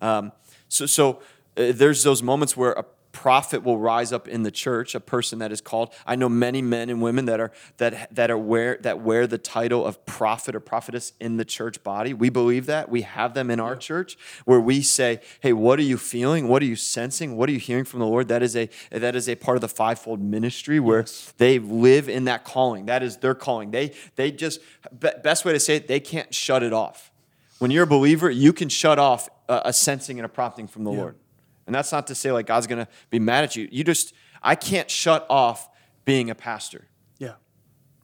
[0.00, 0.30] Um,
[0.68, 1.22] so so
[1.56, 2.84] uh, there's those moments where a
[3.20, 5.92] prophet will rise up in the church, a person that is called.
[6.06, 9.36] I know many men and women that are that that are wear that wear the
[9.36, 12.14] title of prophet or prophetess in the church body.
[12.14, 12.88] We believe that.
[12.88, 16.48] We have them in our church where we say, "Hey, what are you feeling?
[16.48, 17.36] What are you sensing?
[17.36, 19.60] What are you hearing from the Lord?" That is a that is a part of
[19.60, 21.04] the fivefold ministry where
[21.36, 22.86] they live in that calling.
[22.86, 23.70] That is their calling.
[23.70, 27.10] They they just best way to say it, they can't shut it off.
[27.58, 30.84] When you're a believer, you can shut off a, a sensing and a prompting from
[30.84, 31.16] the Lord.
[31.70, 33.68] And that's not to say like God's going to be mad at you.
[33.70, 35.68] You just, I can't shut off
[36.04, 36.88] being a pastor.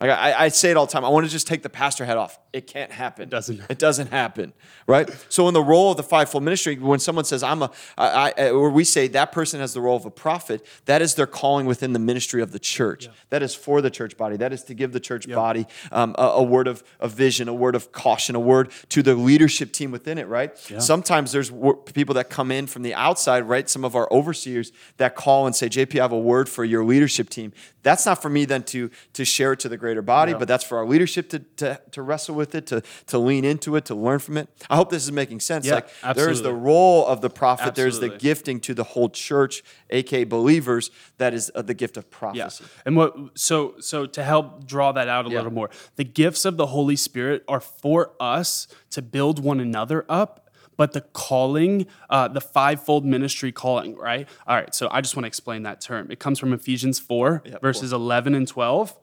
[0.01, 0.07] Yeah.
[0.07, 1.05] Like I, I say it all the time.
[1.05, 2.39] I want to just take the pastor head off.
[2.53, 3.25] It can't happen.
[3.25, 3.61] It doesn't.
[3.69, 4.53] It doesn't happen,
[4.87, 5.11] right?
[5.29, 8.51] So in the role of the fivefold ministry, when someone says I'm a, I, I,
[8.51, 11.67] or we say that person has the role of a prophet, that is their calling
[11.67, 13.09] within the ministry of the church.
[13.31, 14.37] That is for the church body.
[14.37, 17.55] That is to give the church body um, a, a word of, of vision, a
[17.55, 20.57] word of caution, a word to the leadership team within it, right?
[20.81, 21.51] Sometimes there's
[21.95, 23.69] people that come in from the outside, right?
[23.69, 26.85] Some of our overseers that call and say, JP, I have a word for your
[26.85, 27.53] leadership team.
[27.83, 30.65] That's not for me then to, to share it to the greater body, but that's
[30.65, 33.95] for our leadership to, to, to wrestle with it, to, to lean into it, to
[33.95, 34.49] learn from it.
[34.69, 35.65] I hope this is making sense.
[35.65, 39.63] Yeah, like there's the role of the prophet, there's the gifting to the whole church,
[39.91, 42.19] aka believers, that is uh, the gift of Yeah.
[42.19, 42.65] prophecy.
[42.85, 45.37] And what so so to help draw that out a Yeah.
[45.37, 50.05] little more, the gifts of the Holy Spirit are for us to build one another
[50.09, 50.43] up.
[50.79, 54.29] But the calling, uh, the fivefold ministry calling, right?
[54.47, 56.11] All right, so I just want to explain that term.
[56.11, 58.95] It comes from Ephesians 4, Yeah, verses 11 and 12,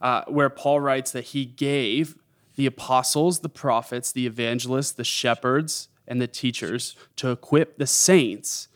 [0.00, 2.16] uh, where Paul writes that he gave
[2.56, 8.68] the apostles, the prophets, the evangelists, the shepherds, and the teachers to equip the saints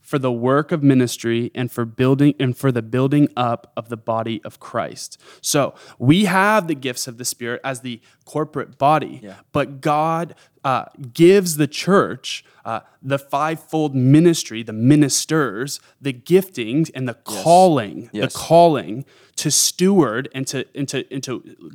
[0.00, 3.96] for the work of ministry and for building and for the building up of the
[3.96, 5.20] body of Christ.
[5.40, 9.36] So we have the gifts of the Spirit as the corporate body, Yeah.
[9.52, 17.08] but God uh, gives the church uh, the fivefold ministry, the ministers, the giftings, and
[17.08, 18.32] the calling, Yes.
[18.32, 19.04] the calling
[19.40, 21.32] to steward and to and to and to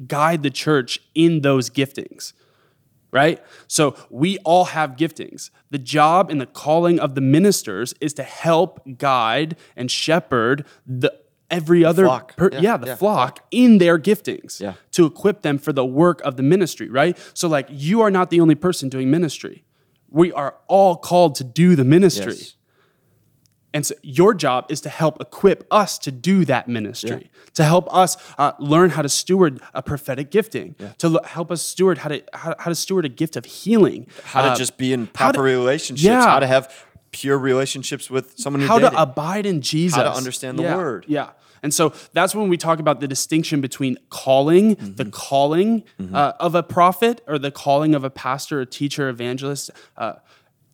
[0.07, 2.33] guide the church in those giftings
[3.11, 3.39] right?
[3.67, 5.49] So we all have giftings.
[5.69, 11.13] The job and the calling of the ministers is to help guide and shepherd the
[11.49, 12.35] every other flock.
[12.35, 14.73] per- Yeah, yeah, the yeah, flock in their giftings Yeah.
[14.91, 17.17] to equip them for the work of the ministry, right?
[17.33, 19.63] So like you are not the only person doing ministry.
[20.09, 22.33] We are all called to do the ministry.
[22.33, 22.55] Yes.
[23.75, 27.85] And so your job is to help equip us to do that ministry, to help
[27.93, 32.09] us uh, learn how to steward a prophetic gifting, to lo- help us steward how
[32.13, 35.07] to how, how to steward a gift of healing, How to uh, just be in
[35.07, 36.21] proper to- relationships, Yeah.
[36.35, 36.63] how to have
[37.11, 38.91] pure relationships with someone how dating.
[38.95, 41.05] to abide in Jesus, how to understand the Yeah, word.
[41.07, 41.29] Yeah.
[41.63, 44.95] And so that's when we talk about the distinction between calling, Mm-hmm.
[45.01, 45.83] the calling
[46.13, 50.13] uh, of a prophet, or the calling of a pastor, a teacher, evangelist, uh,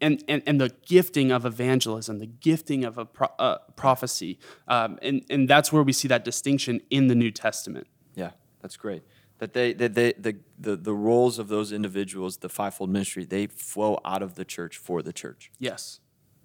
[0.02, 4.40] and, and, and the gifting of evangelism, the gifting of a pro- uh, prophecy.
[4.68, 7.88] Um, and, and that's where we see that distinction in the New Testament.
[8.16, 9.04] Yeah, that's great.
[9.38, 13.48] That they, that they the, the, the roles of those individuals, the fivefold ministry, they
[13.48, 16.00] flow out of the church for the church, Yes.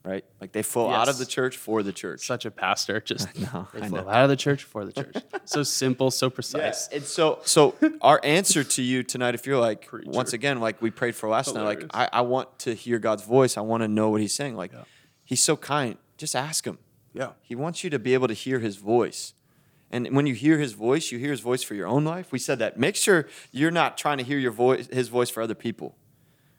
[0.07, 0.25] Right?
[0.41, 2.27] Like they flow out of the church for the church.
[2.27, 5.17] Such a pastor, just know, they flow out of the church for the church.
[5.45, 6.61] so simple, so precise.
[6.61, 6.89] Yes.
[6.93, 10.91] And so, so our answer to you tonight, if you're like, once again, like we
[10.91, 13.57] prayed for last night, like I, I want to hear God's voice.
[13.57, 14.57] I want to know what He's saying.
[14.57, 14.73] Like,
[15.25, 15.99] He's so kind.
[16.17, 16.79] Just ask Him.
[17.13, 17.33] Yeah.
[17.43, 19.35] He wants you to be able to hear His voice.
[19.91, 22.33] And when you hear his voice, you hear his voice for your own life.
[22.33, 22.77] We said that.
[22.77, 25.97] Make sure you're not trying to hear your voice, his voice for other people,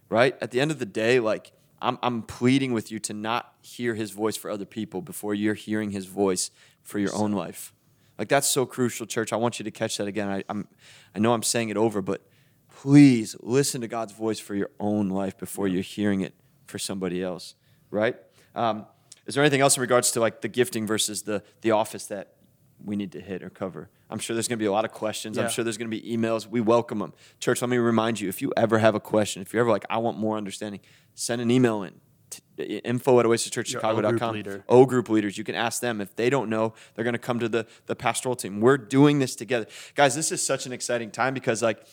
[0.08, 0.38] right?
[0.40, 3.94] At the end of the day, like I'm, I'm pleading with you to not hear
[3.94, 6.52] his voice for other people before you're hearing his voice
[6.84, 7.74] for your own life.
[8.18, 9.32] Like that's so crucial, church.
[9.32, 10.28] I want you to catch that again.
[10.28, 10.68] I, I'm,
[11.16, 12.22] I know I'm saying it over, but
[12.70, 16.34] please listen to God's voice for your own life before you're hearing it
[16.66, 17.56] for somebody else,
[17.92, 18.16] right?
[18.56, 18.86] Um,
[19.28, 22.37] is there anything else in regards to like the gifting versus the the office that
[22.84, 23.90] we need to hit or cover?
[24.10, 25.38] I'm sure there's going to be a lot of questions.
[25.38, 26.48] I'm sure there's going to be emails.
[26.48, 27.14] We welcome them.
[27.40, 29.86] Church, let me remind you if you ever have a question, if you're ever like,
[29.90, 30.80] I want more understanding,
[31.14, 31.96] send an email in.
[32.30, 34.34] t- uh, Info at O oasischurchchicago.com.
[34.34, 34.64] leader.
[34.70, 35.38] O group leaders.
[35.38, 36.00] You can ask them.
[36.02, 38.62] If they don't know, they're going to come to the, the pastoral team.
[38.62, 39.66] We're doing this together.
[39.96, 41.86] Guys, this is such an exciting time because, like,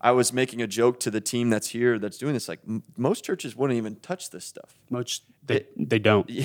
[0.00, 2.48] I was making a joke to the team that's here that's doing this.
[2.48, 4.74] Like, m- most churches wouldn't even touch this stuff.
[4.90, 6.28] Most they, they don't.
[6.30, 6.44] Yeah.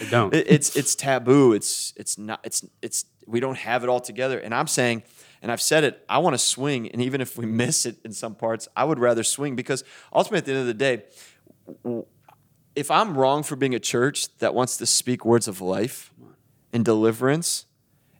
[0.00, 0.34] They don't.
[0.34, 1.52] It- it's it's taboo.
[1.52, 4.38] It's it's not it's it's we don't have it all together.
[4.38, 5.02] And I'm saying,
[5.42, 8.12] and I've said it, I want to swing, and even if we miss it in
[8.12, 11.02] some parts, I would rather swing because ultimately at the end of the day,
[12.74, 16.12] if I'm wrong for being a church that wants to speak words of life
[16.72, 17.66] and deliverance,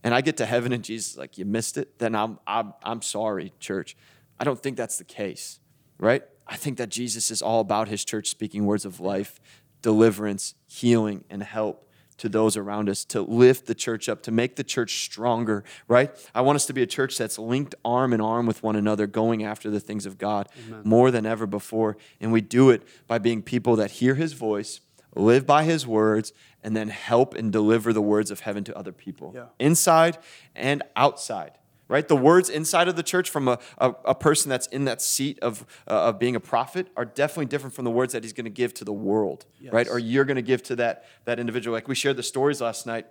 [0.05, 3.03] and I get to heaven and Jesus like you missed it, then I'm I'm I'm
[3.03, 3.97] sorry, church.
[4.39, 5.61] I don't think that's the case,
[5.99, 6.25] right?
[6.47, 9.41] I think that Jesus is all about his church speaking words of life,
[9.81, 11.89] deliverance, healing, and help
[12.19, 16.11] to those around us to lift the church up, to make the church stronger, right?
[16.35, 19.07] I want us to be a church that's linked arm in arm with one another,
[19.07, 20.49] going after the things of God
[20.85, 21.97] more than ever before.
[22.21, 24.81] And we do it by being people that hear his voice,
[25.15, 28.93] live by his words, and then help and deliver the words of heaven to other
[28.93, 29.47] people, Yeah.
[29.59, 30.19] inside
[30.55, 31.53] and outside.
[31.93, 35.03] Right, the words inside of the church from a, a, a person that's in that
[35.03, 38.33] seat of, uh, of being a prophet are definitely different from the words that he's
[38.33, 39.87] going to give to the world, right?
[39.87, 41.75] Or you're going to give to that that individual.
[41.77, 43.07] Like we shared the stories last night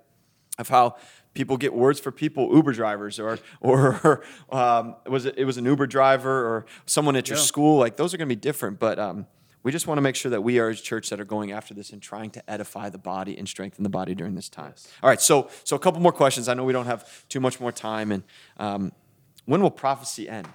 [0.57, 0.95] of how
[1.33, 5.65] people get words for people, Uber drivers, or or um, was it it was an
[5.65, 7.43] Uber driver or someone at your Yeah.
[7.43, 7.77] school.
[7.79, 9.27] Like those are going to be different, but um,
[9.63, 11.73] we just want to make sure that we are a church that are going after
[11.73, 14.73] this and trying to edify the body and strengthen the body during this time.
[15.03, 16.47] All right, so so a couple more questions.
[16.47, 18.23] I know we don't have too much more time, and
[18.57, 18.91] um,
[19.45, 20.47] when will prophecy end?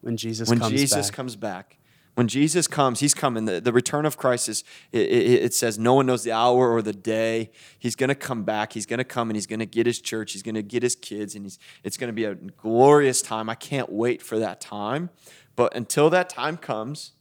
[0.00, 1.16] When Jesus when comes Jesus back.
[1.16, 1.76] comes back.
[2.14, 3.44] When Jesus comes, he's coming.
[3.44, 6.70] The, the return of Christ is, it, it, it says, no one knows the hour
[6.70, 7.50] or the day.
[7.78, 8.72] He's going to come back.
[8.72, 10.32] He's going to come and he's going to get his church.
[10.32, 13.48] He's going to get his kids, and he's, it's going to be a glorious time.
[13.48, 15.10] I can't wait for that time.
[15.56, 17.12] But until that time comes,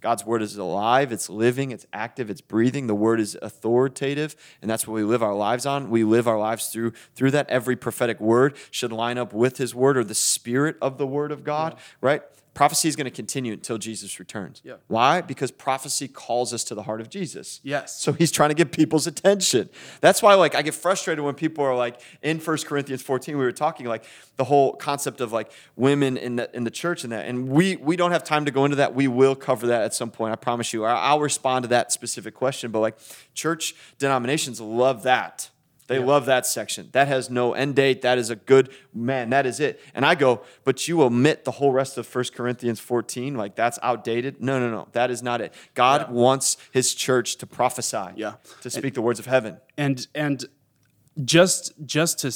[0.00, 2.86] God's word is alive, it's living, it's active, it's breathing.
[2.86, 5.90] The word is authoritative, and that's what we live our lives on.
[5.90, 7.48] We live our lives through through that.
[7.50, 11.32] Every prophetic word should line up with his word or the spirit of the word
[11.32, 12.22] of God, right?
[12.58, 14.60] Prophecy is going to continue until Jesus returns.
[14.64, 14.78] Yeah.
[14.88, 15.20] Why?
[15.20, 17.60] Because prophecy calls us to the heart of Jesus.
[17.62, 18.02] Yes.
[18.02, 19.70] So he's trying to get people's attention.
[20.00, 23.44] That's why like I get frustrated when people are like in 1 Corinthians 14 we
[23.44, 24.02] were talking like
[24.38, 27.26] the whole concept of like women in the in the church and that.
[27.26, 28.92] And we we don't have time to go into that.
[28.92, 30.32] We will cover that at some point.
[30.32, 30.84] I promise you.
[30.84, 32.98] I'll respond to that specific question, but like
[33.34, 35.50] church denominations love that.
[35.88, 36.90] They love that section.
[36.92, 38.02] That has no end date.
[38.02, 39.30] That is a good man.
[39.30, 39.80] That is it.
[39.94, 43.34] And I go, but you omit the whole rest of 1 Corinthians 14.
[43.34, 44.40] Like that's outdated.
[44.40, 44.88] No, no, no.
[44.92, 45.52] That is not it.
[45.74, 46.10] God Yeah.
[46.14, 48.34] wants his church to prophesy, Yeah.
[48.60, 49.58] to speak the words of heaven.
[49.76, 50.44] and and
[51.24, 52.30] just just to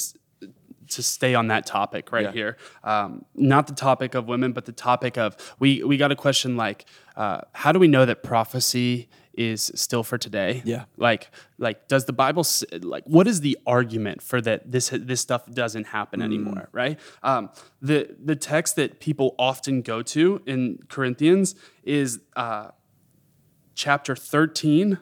[0.89, 2.31] to stay on that topic right Yeah.
[2.31, 6.15] here um, not the topic of women but the topic of we we got a
[6.15, 6.85] question like
[7.15, 10.85] uh, how do we know that prophecy is still for today Yeah.
[10.97, 12.45] like like does the bible
[12.81, 16.23] like what is the argument for that this this stuff doesn't happen Mm.
[16.25, 17.49] anymore right um,
[17.81, 22.69] the the text that people often go to in corinthians is uh,
[23.75, 24.99] chapter 13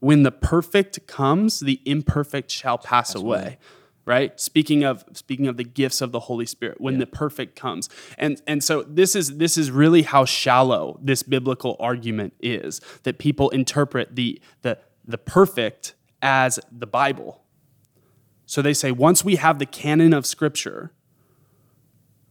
[0.00, 3.58] when the perfect comes the imperfect shall pass away
[4.06, 4.40] right?
[4.40, 7.90] Speaking of speaking of the gifts of the holy spirit when the perfect comes.
[8.16, 13.18] And and so this is this is really how shallow this biblical argument is that
[13.18, 17.42] people interpret the the the perfect as the bible.
[18.46, 20.92] So they say once we have the canon of scripture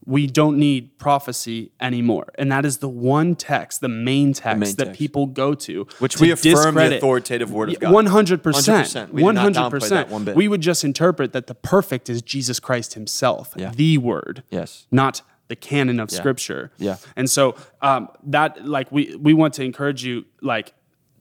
[0.06, 2.32] we don't need prophecy anymore.
[2.36, 4.98] And that is the one text, the main text main that text.
[4.98, 5.86] people go to.
[5.98, 7.92] Which to we affirm the authoritative word of God.
[7.92, 8.40] 100%.
[8.40, 9.10] 100%.
[9.10, 10.36] We do not downplay that one bit.
[10.36, 13.72] We would just interpret that the perfect is Jesus Christ himself, Yeah.
[13.74, 14.44] the word.
[14.48, 14.86] Yes.
[14.92, 16.70] Not the canon of scripture.
[16.78, 16.96] Yeah.
[17.16, 20.72] And so um, that like we we want to encourage you like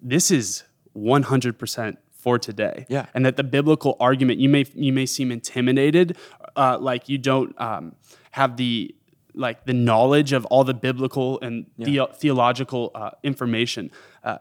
[0.01, 0.63] this is
[0.95, 2.85] 100% for today.
[2.89, 3.05] Yeah.
[3.13, 6.17] And that the biblical argument you may you may seem intimidated
[6.55, 7.95] uh, like you don't um,
[8.35, 8.93] have the
[9.33, 13.91] like the knowledge of all the biblical and theo- theological uh, information.
[14.23, 14.37] Uh,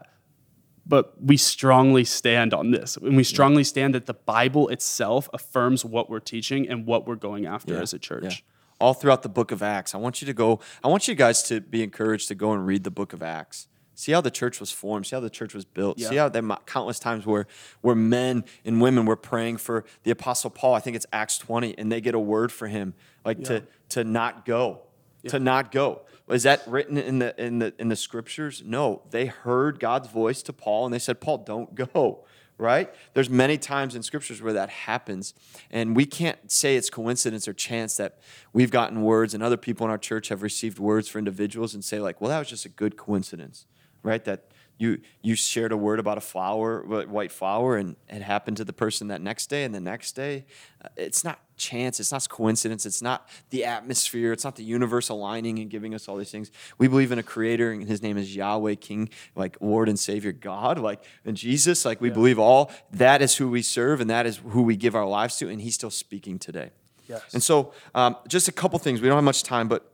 [0.85, 2.97] but we strongly stand on this.
[2.97, 7.15] And we strongly stand that the Bible itself affirms what we're teaching and what we're
[7.15, 8.23] going after as a church.
[8.23, 8.85] Yeah.
[8.85, 9.95] All throughout the book of Acts.
[9.95, 12.67] I want you to go, I want you guys to be encouraged to go and
[12.67, 13.67] read the book of Acts.
[13.95, 15.07] See how the church was formed.
[15.07, 15.99] See how the church was built.
[16.09, 17.47] See how there mo- uh, countless times where
[17.81, 20.73] where men and women were praying for the apostle Paul.
[20.73, 24.03] I think it's Acts 20, and they get a word for him, like to to
[24.03, 24.81] not go,
[25.29, 26.01] to not go.
[26.29, 28.63] Is that written in the in the in the scriptures?
[28.65, 32.25] No, they heard God's voice to Paul, and they said, "Paul, don't go."
[32.57, 32.93] Right?
[33.13, 35.33] There's many times in scriptures where that happens,
[35.69, 38.19] and we can't say it's coincidence or chance that
[38.53, 41.83] we've gotten words, and other people in our church have received words for individuals, and
[41.83, 43.65] say like, "Well, that was just a good coincidence."
[44.05, 44.23] Right?
[44.23, 44.45] That
[44.77, 48.73] you you shared a word about a flower, white flower, and it happened to the
[48.73, 50.45] person that next day and the next day.
[50.83, 52.01] Uh, It's not chance.
[52.01, 52.85] It's not coincidence.
[52.85, 54.33] It's not the atmosphere.
[54.33, 56.51] It's not the universe aligning and giving us all these things.
[56.77, 60.33] We believe in a creator, and his name is Yahweh, King, like Lord and Savior
[60.33, 61.85] God, like and Jesus.
[61.85, 64.93] Like we believe all that is who we serve, and that is who we give
[64.93, 66.71] our lives to, and He's still speaking today.
[67.07, 67.21] Yes.
[67.33, 68.99] And so, um, just a couple things.
[68.99, 69.89] We don't have much time, but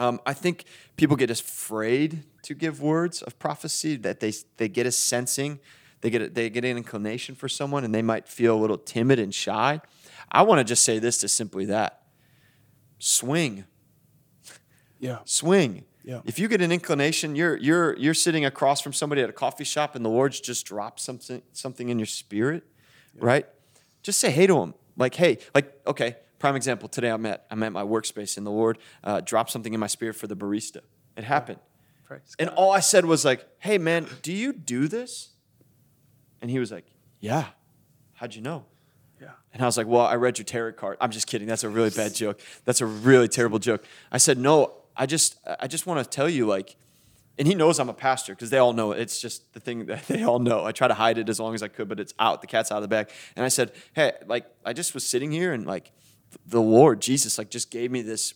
[0.00, 0.64] um, I think
[0.96, 5.60] people get afraid to give words of prophecy that they they get a sensing,
[6.00, 8.78] they get a, they get an inclination for someone, and they might feel a little
[8.78, 9.80] timid and shy.
[10.32, 12.02] I want to just say this to simply that:
[12.98, 13.64] swing,
[14.98, 15.18] Yeah.
[15.24, 15.84] swing.
[16.02, 16.22] Yeah.
[16.24, 19.64] If you get an inclination, you're you're you're sitting across from somebody at a coffee
[19.64, 22.64] shop, and the Lord's just dropped something something in your spirit,
[23.14, 23.46] right?
[24.02, 26.16] Just say hey to him, like hey, like okay.
[26.40, 26.88] Prime example.
[26.88, 29.86] Today I'm at I'm at my workspace, and the Lord uh, dropped something in my
[29.86, 30.80] spirit for the barista.
[31.16, 31.60] It happened,
[32.04, 35.28] Praise and all I said was like, "Hey man, do you do this?"
[36.42, 36.86] And he was like,
[37.20, 37.44] "Yeah."
[38.20, 38.66] How'd you know?
[39.18, 39.30] Yeah.
[39.54, 40.98] And I was like, well, I read your tarot card.
[41.00, 41.48] I'm just kidding.
[41.48, 42.38] That's a really bad joke.
[42.66, 43.82] That's a really terrible joke.
[44.12, 46.76] I said, no, I just, I just want to tell you, like,
[47.38, 49.00] and he knows I'm a pastor because they all know it.
[49.00, 50.66] It's just the thing that they all know.
[50.66, 52.42] I try to hide it as long as I could, but it's out.
[52.42, 53.08] The cat's out of the bag.
[53.36, 55.92] And I said, hey, like, I just was sitting here and like,
[56.46, 58.34] the Lord Jesus, like, just gave me this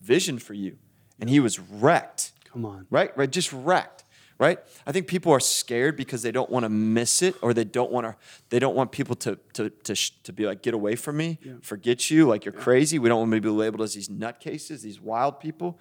[0.00, 0.76] vision for you,
[1.20, 2.86] and he was wrecked Come on.
[2.90, 3.16] right?
[3.16, 4.04] Right, just wrecked,
[4.38, 4.58] right?
[4.86, 7.90] I think people are scared because they don't want to miss it, or they don't
[7.90, 8.16] want to.
[8.50, 11.38] They don't want people to to to, sh- to be like, get away from me,
[11.62, 12.98] forget you, like you're crazy.
[12.98, 15.80] We don't want to be labeled as these nutcases, these wild people.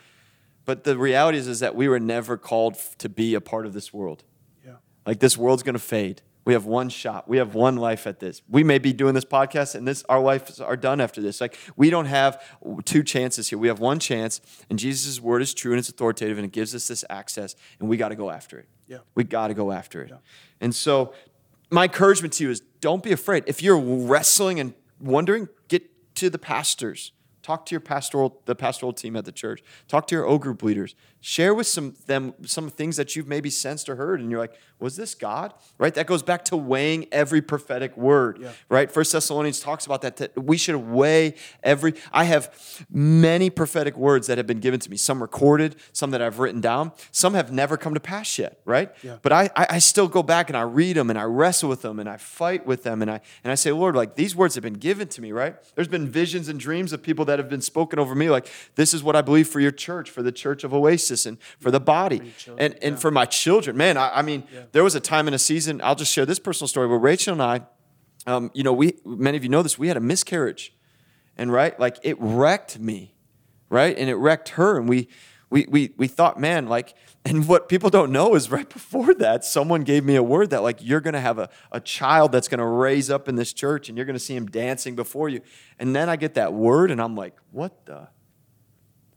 [0.64, 3.74] But the reality is, is that we were never called to be a part of
[3.74, 4.24] this world.
[4.66, 4.76] Yeah.
[5.06, 6.22] Like this world's gonna fade.
[6.44, 7.28] We have one shot.
[7.28, 8.42] We have one life at this.
[8.50, 11.40] We may be doing this podcast, and this our lives are done after this.
[11.40, 12.42] Like we don't have
[12.86, 13.60] two chances here.
[13.60, 16.74] We have one chance, and Jesus' word is true and it's authoritative, and it gives
[16.74, 18.68] us this access, and we got to go after it.
[18.88, 18.98] Yeah.
[19.16, 20.12] we got to go after it.
[20.60, 21.14] And so,
[21.70, 23.46] my encouragement to you is, don't be afraid.
[23.48, 27.14] If you're wrestling and wondering, get to the pastors.
[27.52, 29.62] Talk to your pastoral, the pastoral team at the church.
[29.90, 30.96] Talk to your O group leaders.
[31.20, 34.56] Share with some them some things that you've maybe sensed or heard, and you're like,
[34.80, 35.94] "Was this God?" Right?
[35.94, 38.40] That goes back to weighing every prophetic word.
[38.42, 38.54] Yeah.
[38.70, 38.90] Right?
[38.90, 40.16] First Thessalonians talks about that.
[40.16, 41.94] That we should weigh every.
[42.12, 44.98] I have many prophetic words that have been given to me.
[44.98, 46.94] Some recorded, some that I've written down.
[47.12, 48.62] Some have never come to pass yet.
[48.66, 48.92] Right?
[49.04, 49.18] Yeah.
[49.22, 51.84] But I, I I still go back and I read them and I wrestle with
[51.84, 54.56] them and I fight with them and I and I say, Lord, like these words
[54.56, 55.56] have been given to me, right?
[55.76, 58.94] There's been visions and dreams of people that have been spoken over me, like this
[58.94, 61.80] is what I believe for your church, for the church of Oasis, and for the
[61.80, 63.76] body, children, and and for my children.
[63.78, 65.82] Man, I, I mean, there was a time in a season.
[65.84, 67.62] I'll just share this personal story where Rachel and I,
[68.28, 69.78] um, you know, we many of you know this.
[69.78, 70.74] We had a miscarriage,
[71.38, 73.16] and right, like it wrecked me,
[73.70, 75.10] right, and it wrecked her, and we.
[75.52, 79.46] We, we, we thought, man, like, and what people don't know is right before that,
[79.46, 82.48] someone gave me a word that, like, you're going to have a, a child that's
[82.48, 85.30] going to raise up in this church and you're going to see him dancing before
[85.30, 85.42] you.
[85.78, 88.08] And then I get that word and I'm like, what the?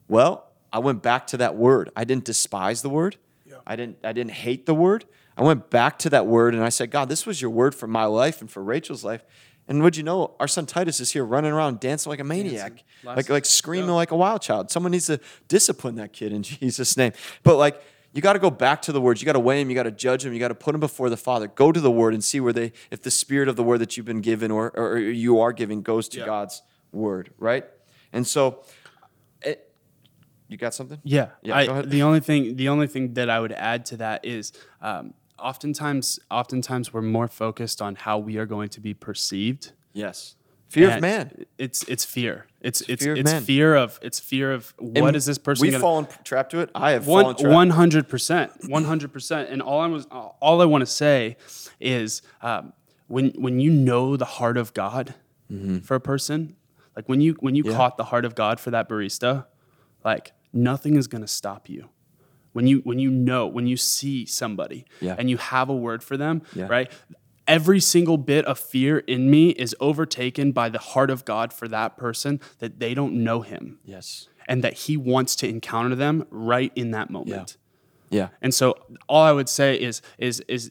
[0.06, 1.90] Well, I went back to that word.
[1.96, 3.16] I didn't despise the word.
[3.46, 3.56] Yeah.
[3.66, 5.04] I didn't I didn't hate the word.
[5.36, 7.86] I went back to that word and I said, God, this was your word for
[7.86, 9.24] my life and for Rachel's life.
[9.66, 12.84] And would you know, our son Titus is here running around dancing like a maniac,
[13.02, 13.94] like like screaming yeah.
[13.94, 14.70] like a wild child.
[14.70, 17.12] Someone needs to discipline that kid in Jesus' name.
[17.42, 17.82] But like
[18.14, 19.20] you got to go back to the words.
[19.20, 19.68] You got to weigh him.
[19.68, 20.32] You got to judge him.
[20.32, 21.48] You got to put him before the Father.
[21.48, 23.96] Go to the Word and see where they, if the spirit of the Word that
[23.96, 26.26] you've been given or, or you are giving goes to Yeah.
[26.26, 27.64] God's Word, right?
[28.12, 28.62] And so,
[29.42, 29.68] it,
[30.46, 31.00] you got something?
[31.02, 31.90] Yeah, Yeah, I, go ahead.
[31.90, 36.18] the only thing the only thing that I would add to that is um, oftentimes
[36.30, 39.72] oftentimes we're more focused on how we are going to be perceived.
[39.92, 40.36] Yes.
[40.68, 41.44] Fear of man.
[41.56, 42.46] It's it's fear.
[42.60, 45.62] It's it's fear of it's fear of it's fear of what And is this person
[45.62, 46.70] We've gonna fallen trapped to it.
[46.74, 47.54] I have one fallen trapped.
[47.54, 49.50] one hundred percent, one hundred percent.
[49.50, 51.36] And all I was, all I want to say
[51.78, 52.72] is, um,
[53.06, 55.14] when when you know the heart of God
[55.84, 56.56] for a person,
[56.96, 57.70] like when you when you Mm-hmm.
[57.70, 57.76] Yeah.
[57.76, 59.46] caught the heart of God for that barista,
[60.04, 61.90] like nothing is gonna stop you.
[62.54, 65.14] When you when you know when you see somebody Yeah.
[65.18, 66.66] and you have a word for them, Yeah.
[66.68, 66.90] right?
[67.46, 71.68] Every single bit of fear in me is overtaken by the heart of God for
[71.68, 74.28] that person that they don't know him Yes.
[74.48, 77.58] and that he wants to encounter them right in that moment.
[78.08, 78.28] Yeah.
[78.40, 78.74] And so
[79.10, 80.70] all I would say is is is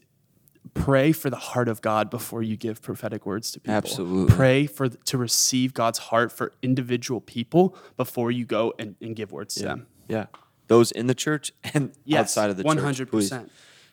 [0.74, 3.76] pray for the heart of God before you give prophetic words to people.
[3.76, 4.34] Absolutely.
[4.34, 9.32] Pray for to receive God's heart for individual people before you go and, and give
[9.32, 9.88] words to them.
[10.08, 10.26] Yeah.
[10.68, 13.10] Those in the church and Yes, outside of the one church.
[13.10, 13.50] 100%.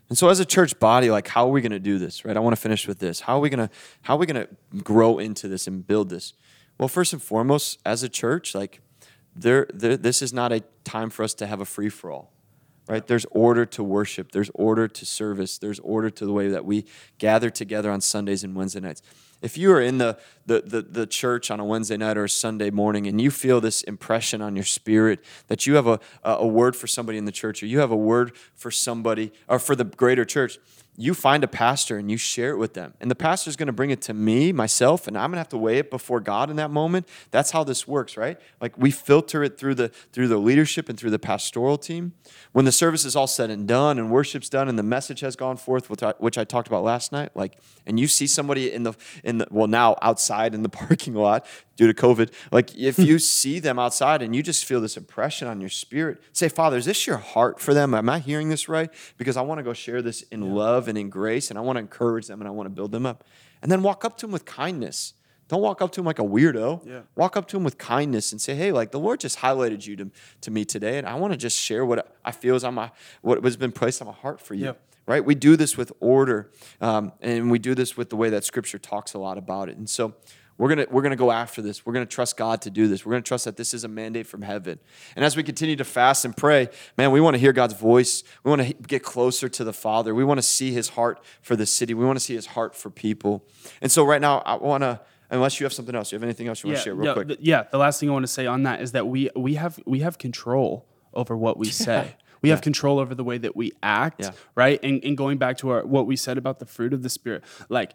[0.09, 2.37] And so as a church body, like how are we going to do this, right?
[2.37, 3.21] I want to finish with this.
[3.21, 6.11] How are we going to how are we going to grow into this and build
[6.11, 6.35] this?
[6.79, 8.81] Well, first and foremost, as a church, like
[9.37, 12.33] there, there this is not a time for us to have a free for all.
[12.89, 13.07] Right?
[13.07, 16.87] There's order to worship, there's order to service, there's order to the way that we
[17.19, 19.03] gather together on Sundays and Wednesday nights.
[19.43, 22.29] If you are in the, the, the, the church on a Wednesday night or a
[22.29, 26.41] Sunday morning and you feel this impression on your spirit that you have a, a
[26.41, 29.59] a word for somebody in the church or you have a word for somebody or
[29.59, 30.59] for the greater church,
[30.97, 32.95] you find a pastor and you share it with them.
[33.01, 35.49] And the pastor's going to bring it to me, myself, and I'm going to have
[35.51, 37.09] to weigh it before God in that moment.
[37.31, 38.39] That's how this works, right?
[38.61, 42.13] Like we filter it through the through the leadership and through the pastoral team.
[42.53, 45.37] When the service is all said and done and worship's done and the message has
[45.37, 48.71] gone forth, which I, which I talked about last night, like and you see somebody
[48.73, 52.77] in the in the well now outside in the parking lot due to COVID, like
[52.77, 56.49] if you see them outside and you just feel this impression on your spirit, say,
[56.49, 57.95] Father, is this your heart for them?
[57.95, 58.91] Am I hearing this right?
[59.17, 61.77] Because I want to go share this in love and in grace, and I want
[61.77, 63.25] to encourage them and I want to build them up.
[63.63, 65.15] And then walk up to them with kindness.
[65.49, 66.87] Don't walk up to them like a weirdo.
[66.87, 67.01] Yeah.
[67.17, 69.97] Walk up to them with kindness and say, "Hey, like the Lord just highlighted you
[69.97, 70.11] to,
[70.43, 72.93] to me today, and I want to just share what I feel is on my
[73.23, 74.73] what has been placed on my heart for you." Yeah.
[75.07, 75.25] Right?
[75.25, 78.79] We do this with order, um, and we do this with the way that Scripture
[78.79, 79.77] talks a lot about it.
[79.77, 80.15] And so,
[80.61, 81.87] we're gonna we're gonna go after this.
[81.87, 83.07] We're gonna trust God to do this.
[83.07, 84.79] We're gonna trust that this is a mandate from heaven.
[85.17, 88.23] And as we continue to fast and pray, man, we want to hear God's voice.
[88.45, 90.15] We want to get closer to the Father.
[90.15, 91.95] We want to see His heart for the city.
[91.95, 93.43] We want to see His heart for people.
[93.81, 95.01] And so, right now, I want to.
[95.33, 97.13] Unless you have something else, you have anything else you want to share, real yeah,
[97.15, 97.29] quick?
[97.29, 97.63] th- yeah.
[97.71, 100.01] The last thing I want to say on that is that we we have we
[100.01, 102.17] have control over what we say.
[102.43, 104.31] We have control over the way that we act, Yeah.
[104.55, 104.81] right?
[104.83, 107.45] And, and going back to our what we said about the fruit of the spirit,
[107.69, 107.93] like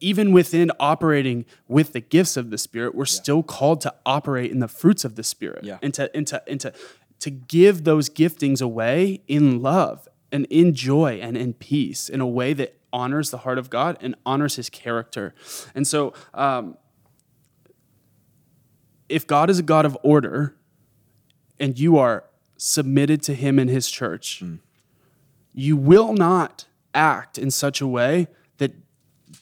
[0.00, 4.58] even within operating with the gifts of the spirit, we're still called to operate in
[4.60, 5.78] the fruits of the spirit, Yeah.
[5.82, 6.72] and to and to and to
[7.20, 12.26] to give those giftings away in love and in joy and in peace in a
[12.26, 15.34] way that honors the heart of God and honors His character.
[15.74, 16.12] And so.
[16.34, 16.76] Um,
[19.08, 20.56] if God is a God of order
[21.60, 22.24] and you are
[22.56, 24.42] submitted to him and his church,
[25.52, 28.26] you will not act in such a way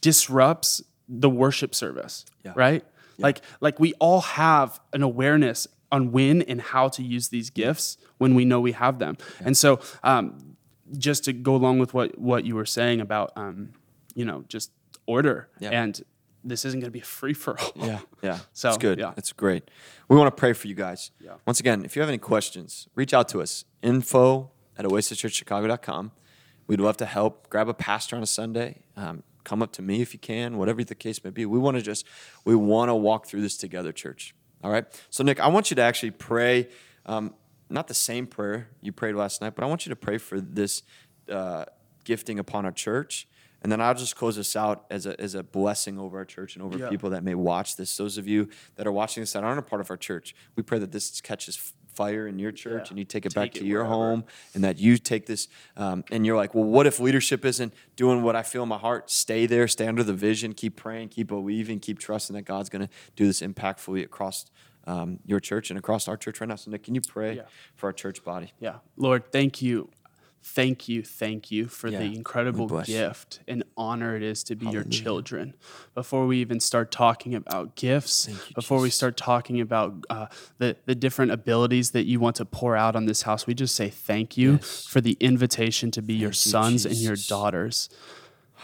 [0.01, 2.53] disrupts the worship service, Yeah.
[2.57, 2.85] right?
[3.19, 7.97] Like like we all have an awareness on when and how to use these gifts
[8.19, 9.17] when we know we have them.
[9.45, 10.57] And so um,
[10.99, 13.71] just to go along with what what you were saying about um,
[14.15, 14.71] you know, just
[15.07, 15.71] order Yeah.
[15.71, 16.03] and
[16.47, 17.73] this isn't going to be a free for all.
[17.87, 18.39] Yeah, yeah.
[18.53, 18.99] So, it's good.
[18.99, 19.15] yeah.
[19.17, 19.71] It's great.
[20.09, 21.11] We want to pray for you guys.
[21.21, 21.35] Yeah.
[21.47, 23.65] Once again, if you have any questions, reach out to us.
[23.83, 26.13] Info at oasischurchchicago.com.
[26.67, 27.49] We'd love to help.
[27.49, 28.83] Grab a pastor on a Sunday.
[28.97, 31.47] Um, come up to me if you can, whatever the case may be.
[31.47, 32.07] We want to just,
[32.45, 34.35] we want to walk through this together, church.
[34.63, 34.85] All right?
[35.11, 36.69] So, Nick, I want you to actually pray,
[37.07, 37.35] um,
[37.69, 40.41] not the same prayer you prayed last night, but I want you to pray for
[40.41, 40.83] this
[41.31, 41.65] uh,
[42.05, 43.29] gifting upon our church.
[43.63, 46.55] And then I'll just close this out as a, as a blessing over our church
[46.55, 46.91] and over Yeah.
[46.91, 47.97] people that may watch this.
[47.97, 50.63] Those of you that are watching this that aren't a part of our church, we
[50.63, 52.91] pray that this catches fire in your church Yeah.
[52.91, 53.95] and you take it Take back it to your wherever.
[53.95, 54.25] home
[54.55, 58.23] and that you take this um, and you're like, well, what if leadership isn't doing
[58.23, 59.11] what I feel in my heart?
[59.11, 62.83] Stay there, stay under the vision, keep praying, keep believing, keep trusting that God's going
[62.87, 64.47] to do this impactfully across
[64.87, 66.57] um, your church and across our church right now.
[66.57, 67.43] So, Nick, can you pray Yeah.
[67.75, 68.53] for our church body?
[68.61, 68.77] Yeah.
[68.97, 69.89] Lord, thank you.
[70.47, 74.67] Thank you, thank you for Yeah, the incredible gift and honor it is to be
[74.67, 75.55] your children.
[75.95, 80.27] Before we even start talking about gifts, you, before we start talking about uh,
[80.59, 83.75] the, the different abilities that you want to pour out on this house, we just
[83.75, 87.89] say thank you for the invitation to be your Thank you, sons and your daughters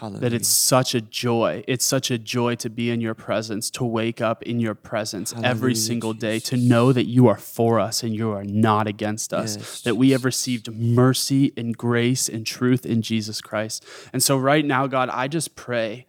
[0.01, 0.21] Hallelujah.
[0.21, 1.63] that it's such a joy.
[1.69, 5.35] It's such a joy to be in your presence, to wake up in your presence
[5.43, 9.35] every single day, to know that you are for us and you are not against
[9.35, 13.85] us, Yes, that we have received mercy and grace and truth in Jesus Christ.
[14.11, 16.07] And so, right now, God, I just pray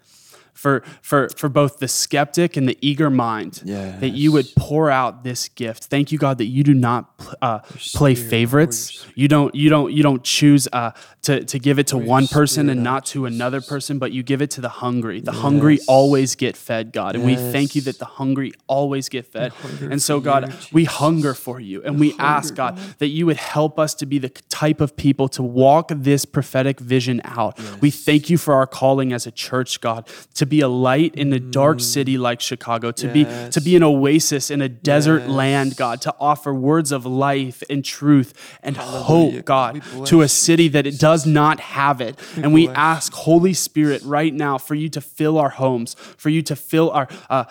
[0.54, 3.62] for for for both the skeptic and the eager mind.
[4.00, 5.86] That you would pour out this gift.
[5.86, 7.10] Thank you, God, that you do not
[7.42, 7.60] uh,
[7.94, 9.06] play favorites.
[9.16, 10.92] You don't you don't you don't choose uh,
[11.24, 14.42] to to give it to one person and not to another person, but you give
[14.42, 15.20] it to the hungry.
[15.22, 19.26] The hungry always get fed, God, and we thank you that the hungry always get
[19.26, 19.54] fed.
[19.92, 23.80] And so, God, we hunger for you, and we ask God that you would help
[23.80, 27.60] us to be the type of people to walk this prophetic vision out.
[27.82, 30.08] We thank you for our calling as a church, God,
[30.42, 31.82] to be a light in a dark Mm.
[31.96, 33.24] city like Chicago, to be
[33.56, 37.86] to be an oasis in a desert land, God, to offer words of life and
[37.86, 38.30] truth
[38.66, 39.72] and hope, God,
[40.12, 42.14] to a city that it does not have it.
[42.44, 46.42] And we ask, Holy Spirit, right now, for you to fill our homes, for you
[46.52, 47.46] to fill our uh,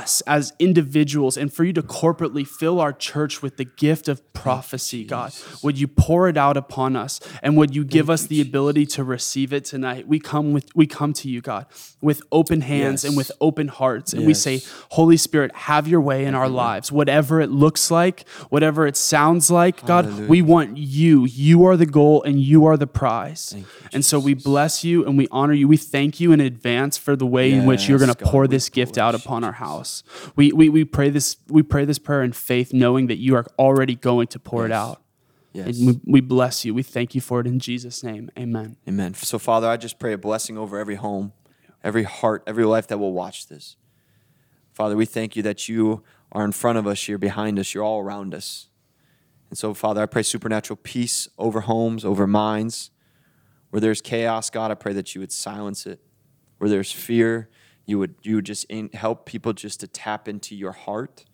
[0.00, 4.16] us as individuals, and for you to corporately fill our church with the gift of
[4.32, 5.30] prophecy, God.
[5.62, 9.04] Would you pour it out upon us, and would you give us the ability to
[9.04, 10.08] receive it tonight?
[10.08, 11.66] We come with we come to you, God,
[12.00, 14.60] with open hands and with open hearts, and we say,
[14.90, 16.56] Holy Spirit, have your way in our mm-hmm.
[16.56, 20.28] lives, whatever it looks like, whatever it sounds like, God.
[20.28, 21.24] We want you.
[21.24, 23.56] You are the goal, and you are the prize.
[23.92, 25.68] and so we bless you and we honor you.
[25.68, 28.68] We thank you in advance for the way in which you're going to pour this
[28.68, 30.02] gift out upon our house.
[30.36, 33.46] We, we we pray this we pray this prayer in faith, knowing that you are
[33.58, 35.00] already going to pour it out.
[35.54, 35.78] Yes.
[35.78, 36.74] And we bless you.
[36.74, 38.28] We thank you for it in Jesus' name.
[38.36, 38.76] Amen.
[38.88, 39.14] Amen.
[39.14, 41.32] So, Father, I just pray a blessing over every home,
[41.84, 43.76] every heart, every life that will watch this.
[44.72, 47.84] Father, we thank you that you are in front of us, you're behind us, you're
[47.84, 48.68] all around us.
[49.50, 52.90] And so, Father, I pray supernatural peace over homes, over minds.
[53.70, 56.00] Where there's chaos, God, I pray that you would silence it.
[56.58, 57.50] Where there's fear,
[57.86, 61.24] you would you would just in, help people just to tap into your heart.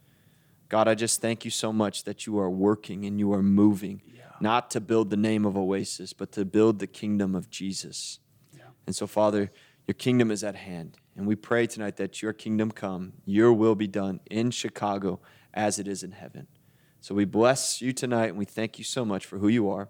[0.68, 4.02] God, I just thank you so much that you are working and you are moving,
[4.40, 8.20] not to build the name of Oasis, but to build the kingdom of Jesus.
[8.86, 9.52] And so, Father,
[9.86, 10.98] your kingdom is at hand.
[11.16, 15.20] And we pray tonight that your kingdom come, your will be done in Chicago
[15.52, 16.46] as it is in heaven.
[17.00, 19.88] So we bless you tonight and we thank you so much for who you are.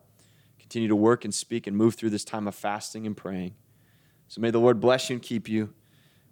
[0.59, 3.55] Continue to work and speak and move through this time of fasting and praying.
[4.29, 5.75] So may the Lord bless you and keep you.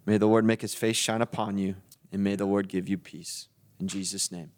[0.05, 1.75] May the Lord make his face shine upon you.
[2.11, 3.49] And may the Lord give you peace.
[3.79, 4.51] In Jesus' name,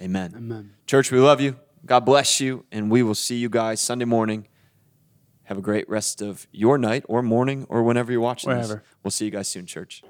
[0.00, 0.34] amen.
[0.36, 0.74] Amen.
[0.86, 1.56] Church, we love you.
[1.86, 2.64] God bless you.
[2.70, 4.46] And we will see you guys Sunday morning.
[5.52, 8.74] Have a great rest of your night or morning or whenever you're watching this.
[9.02, 10.02] We'll see you guys soon, church.